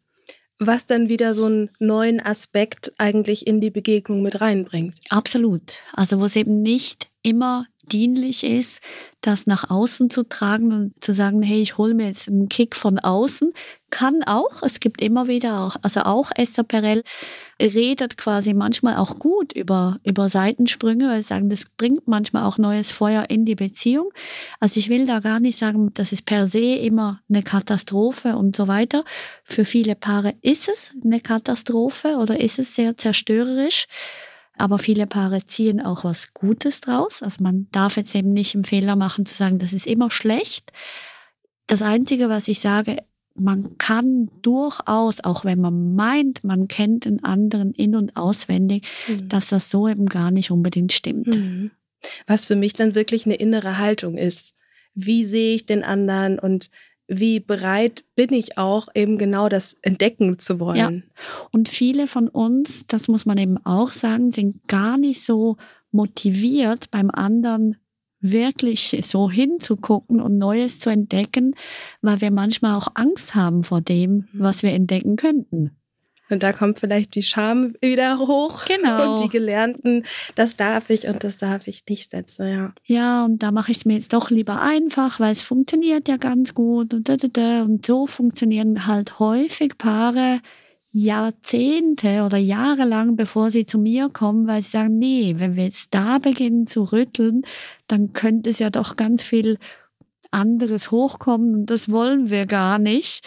[0.60, 5.00] Was dann wieder so einen neuen Aspekt eigentlich in die Begegnung mit reinbringt.
[5.10, 5.80] Absolut.
[5.94, 8.82] Also wo es eben nicht immer dienlich ist,
[9.22, 12.76] das nach außen zu tragen und zu sagen, hey, ich hole mir jetzt einen Kick
[12.76, 13.52] von außen,
[13.90, 14.64] kann auch.
[14.64, 17.04] Es gibt immer wieder auch, also auch Esther Perel
[17.62, 22.58] redet quasi manchmal auch gut über, über Seitensprünge, weil sie sagen, das bringt manchmal auch
[22.58, 24.12] neues Feuer in die Beziehung.
[24.62, 28.56] Also ich will da gar nicht sagen, das ist per se immer eine Katastrophe und
[28.56, 29.04] so weiter.
[29.44, 33.88] Für viele Paare ist es eine Katastrophe oder ist es sehr zerstörerisch.
[34.60, 37.24] Aber viele Paare ziehen auch was Gutes draus.
[37.24, 40.74] Also man darf jetzt eben nicht im Fehler machen zu sagen, das ist immer schlecht.
[41.66, 42.98] Das Einzige, was ich sage,
[43.36, 49.30] man kann durchaus, auch wenn man meint, man kennt den anderen in- und auswendig, mhm.
[49.30, 51.34] dass das so eben gar nicht unbedingt stimmt.
[51.36, 51.72] Mhm.
[52.28, 54.58] Was für mich dann wirklich eine innere Haltung ist.
[54.94, 56.70] Wie sehe ich den anderen und
[57.10, 60.78] wie bereit bin ich auch, eben genau das entdecken zu wollen.
[60.78, 61.24] Ja.
[61.52, 65.58] Und viele von uns, das muss man eben auch sagen, sind gar nicht so
[65.92, 67.78] motiviert, beim anderen
[68.22, 71.56] wirklich so hinzugucken und Neues zu entdecken,
[72.02, 74.28] weil wir manchmal auch Angst haben vor dem, mhm.
[74.34, 75.72] was wir entdecken könnten.
[76.30, 78.66] Und da kommt vielleicht die Scham wieder hoch.
[78.66, 79.14] Genau.
[79.14, 80.04] Und die Gelernten,
[80.36, 82.74] das darf ich und das darf ich nicht setzen, ja.
[82.86, 86.18] Ja, und da mache ich es mir jetzt doch lieber einfach, weil es funktioniert ja
[86.18, 87.62] ganz gut und da, da, da.
[87.64, 90.42] Und so funktionieren halt häufig Paare
[90.92, 95.66] Jahrzehnte oder Jahre lang, bevor sie zu mir kommen, weil sie sagen, nee, wenn wir
[95.66, 97.44] jetzt da beginnen zu rütteln,
[97.88, 99.60] dann könnte es ja doch ganz viel
[100.32, 103.26] anderes hochkommen und das wollen wir gar nicht.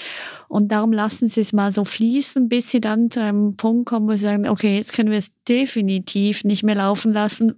[0.49, 4.07] Und darum lassen Sie es mal so fließen, bis Sie dann zu einem Punkt kommen,
[4.07, 7.55] wo Sie sagen, okay, jetzt können wir es definitiv nicht mehr laufen lassen.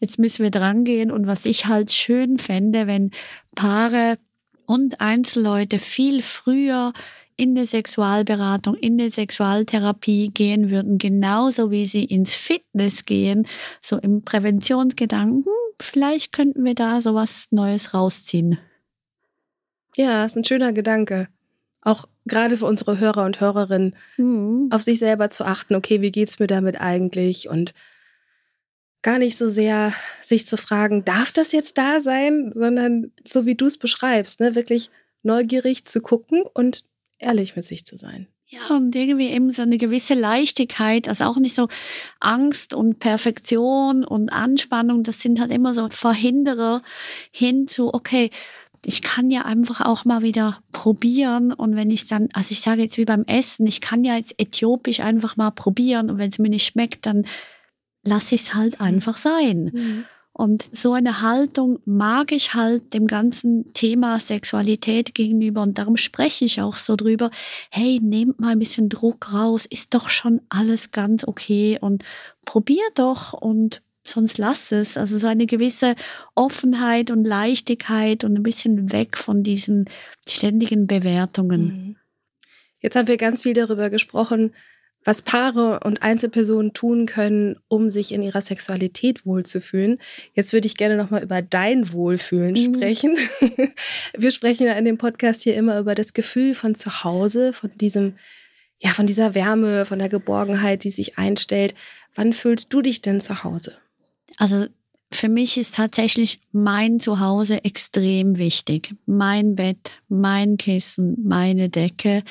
[0.00, 1.10] Jetzt müssen wir dran gehen.
[1.10, 3.10] Und was ich halt schön fände, wenn
[3.56, 4.18] Paare
[4.66, 6.92] und Einzelleute viel früher
[7.40, 13.46] in die Sexualberatung, in die Sexualtherapie gehen würden, genauso wie sie ins Fitness gehen,
[13.80, 15.50] so im Präventionsgedanken,
[15.82, 18.58] vielleicht könnten wir da so was Neues rausziehen.
[19.96, 21.28] Ja, ist ein schöner Gedanke.
[21.82, 24.68] Auch gerade für unsere Hörer und Hörerinnen, mhm.
[24.70, 27.48] auf sich selber zu achten, okay, wie geht's mir damit eigentlich?
[27.48, 27.74] Und
[29.02, 33.54] gar nicht so sehr sich zu fragen, darf das jetzt da sein, sondern so wie
[33.54, 34.90] du es beschreibst, ne, wirklich
[35.22, 36.84] neugierig zu gucken und
[37.18, 38.26] ehrlich mit sich zu sein.
[38.52, 41.68] Ja, und irgendwie eben so eine gewisse Leichtigkeit, also auch nicht so
[42.18, 46.82] Angst und Perfektion und Anspannung, das sind halt immer so Verhinderer
[47.30, 48.30] hin zu, okay,
[48.84, 52.82] ich kann ja einfach auch mal wieder probieren und wenn ich dann, also ich sage
[52.82, 56.40] jetzt wie beim Essen, ich kann ja jetzt äthiopisch einfach mal probieren und wenn es
[56.40, 57.26] mir nicht schmeckt, dann
[58.02, 58.86] lasse ich es halt mhm.
[58.86, 59.70] einfach sein.
[59.72, 60.04] Mhm.
[60.40, 66.46] Und so eine Haltung mag ich halt dem ganzen Thema Sexualität gegenüber und darum spreche
[66.46, 67.30] ich auch so drüber.
[67.70, 72.04] Hey, nehmt mal ein bisschen Druck raus, ist doch schon alles ganz okay und
[72.46, 74.96] probier doch und sonst lass es.
[74.96, 75.94] Also so eine gewisse
[76.34, 79.90] Offenheit und Leichtigkeit und ein bisschen weg von diesen
[80.26, 81.62] ständigen Bewertungen.
[81.64, 81.96] Mhm.
[82.80, 84.54] Jetzt haben wir ganz viel darüber gesprochen,
[85.04, 89.98] was Paare und Einzelpersonen tun können, um sich in ihrer Sexualität wohlzufühlen.
[90.34, 92.74] Jetzt würde ich gerne nochmal über dein Wohlfühlen mhm.
[92.74, 93.16] sprechen.
[94.16, 97.70] Wir sprechen ja in dem Podcast hier immer über das Gefühl von zu Hause, von
[97.74, 98.16] diesem,
[98.78, 101.74] ja, von dieser Wärme, von der Geborgenheit, die sich einstellt.
[102.14, 103.78] Wann fühlst du dich denn zu Hause?
[104.36, 104.66] Also
[105.12, 108.94] für mich ist tatsächlich mein Zuhause extrem wichtig.
[109.06, 112.22] Mein Bett, mein Kissen, meine Decke.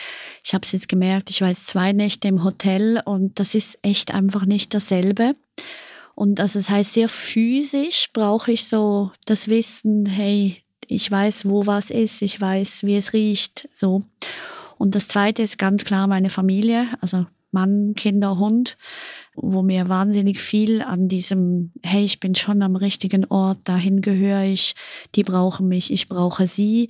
[0.44, 3.80] Ich habe es jetzt gemerkt, ich war jetzt zwei Nächte im Hotel und das ist
[3.82, 5.36] echt einfach nicht dasselbe.
[6.16, 11.66] Und also das heißt, sehr physisch brauche ich so das Wissen, hey, ich weiß, wo
[11.66, 14.04] was ist, ich weiß, wie es riecht, so.
[14.78, 18.78] Und das zweite ist ganz klar meine Familie, also Mann, Kinder, Hund
[19.42, 24.44] wo mir wahnsinnig viel an diesem, hey, ich bin schon am richtigen Ort, dahin gehöre
[24.44, 24.76] ich,
[25.16, 26.90] die brauchen mich, ich brauche sie,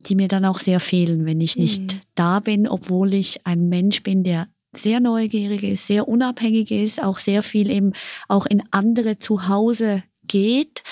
[0.00, 2.00] die mir dann auch sehr fehlen, wenn ich nicht mhm.
[2.14, 7.18] da bin, obwohl ich ein Mensch bin, der sehr neugierig ist, sehr unabhängig ist, auch
[7.18, 7.92] sehr viel eben
[8.28, 10.82] auch in andere Zuhause geht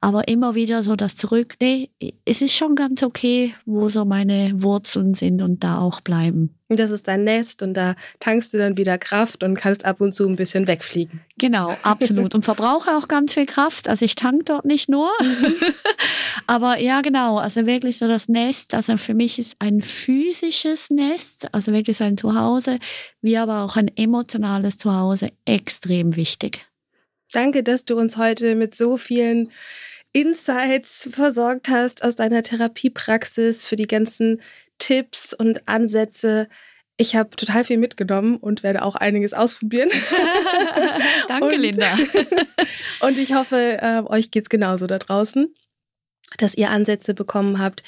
[0.00, 1.90] aber immer wieder so das Zurück, nee,
[2.24, 6.54] es ist schon ganz okay, wo so meine Wurzeln sind und da auch bleiben.
[6.70, 10.14] Das ist dein Nest und da tankst du dann wieder Kraft und kannst ab und
[10.14, 11.20] zu ein bisschen wegfliegen.
[11.38, 12.34] Genau, absolut.
[12.34, 13.88] Und verbrauche auch ganz viel Kraft.
[13.88, 15.10] Also ich tank dort nicht nur.
[16.46, 17.38] aber ja, genau.
[17.38, 18.74] Also wirklich so das Nest.
[18.74, 22.78] Also für mich ist ein physisches Nest, also wirklich so ein Zuhause,
[23.22, 26.66] wie aber auch ein emotionales Zuhause extrem wichtig.
[27.32, 29.50] Danke, dass du uns heute mit so vielen
[30.12, 34.40] Insights versorgt hast aus deiner Therapiepraxis, für die ganzen
[34.78, 36.48] Tipps und Ansätze.
[36.96, 39.90] Ich habe total viel mitgenommen und werde auch einiges ausprobieren.
[41.28, 41.96] Danke, und, Linda.
[43.00, 45.54] und ich hoffe, äh, euch geht's genauso da draußen,
[46.38, 47.82] dass ihr Ansätze bekommen habt,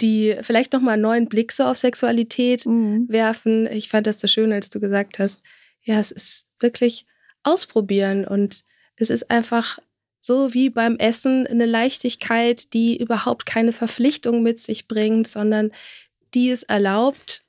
[0.00, 3.06] die vielleicht nochmal einen neuen Blick so auf Sexualität mhm.
[3.08, 3.66] werfen.
[3.66, 5.42] Ich fand das so schön, als du gesagt hast,
[5.82, 7.06] ja, es ist wirklich
[7.42, 8.64] ausprobieren und
[8.96, 9.78] es ist einfach
[10.24, 15.70] so wie beim Essen eine Leichtigkeit, die überhaupt keine Verpflichtung mit sich bringt, sondern
[16.32, 17.42] die es erlaubt,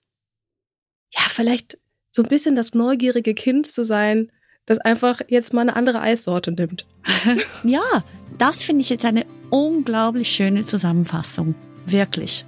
[1.14, 1.78] ja, vielleicht
[2.12, 4.30] so ein bisschen das neugierige Kind zu sein,
[4.66, 6.86] das einfach jetzt mal eine andere Eissorte nimmt.
[7.64, 8.04] ja,
[8.38, 11.56] das finde ich jetzt eine unglaublich schöne Zusammenfassung.
[11.86, 12.46] Wirklich.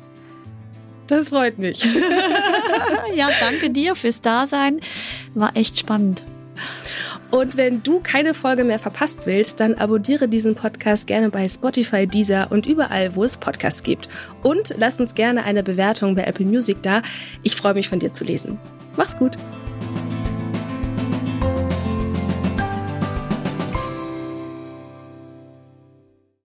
[1.07, 1.86] Das freut mich.
[3.15, 4.82] ja, danke dir fürs Dasein.
[5.36, 6.25] War echt spannend.
[7.30, 12.07] Und wenn du keine Folge mehr verpasst willst, dann abonniere diesen Podcast gerne bei Spotify,
[12.07, 14.07] Deezer und überall, wo es Podcasts gibt.
[14.43, 17.01] Und lass uns gerne eine Bewertung bei Apple Music da.
[17.43, 18.57] Ich freue mich von dir zu lesen.
[18.95, 19.38] Mach's gut.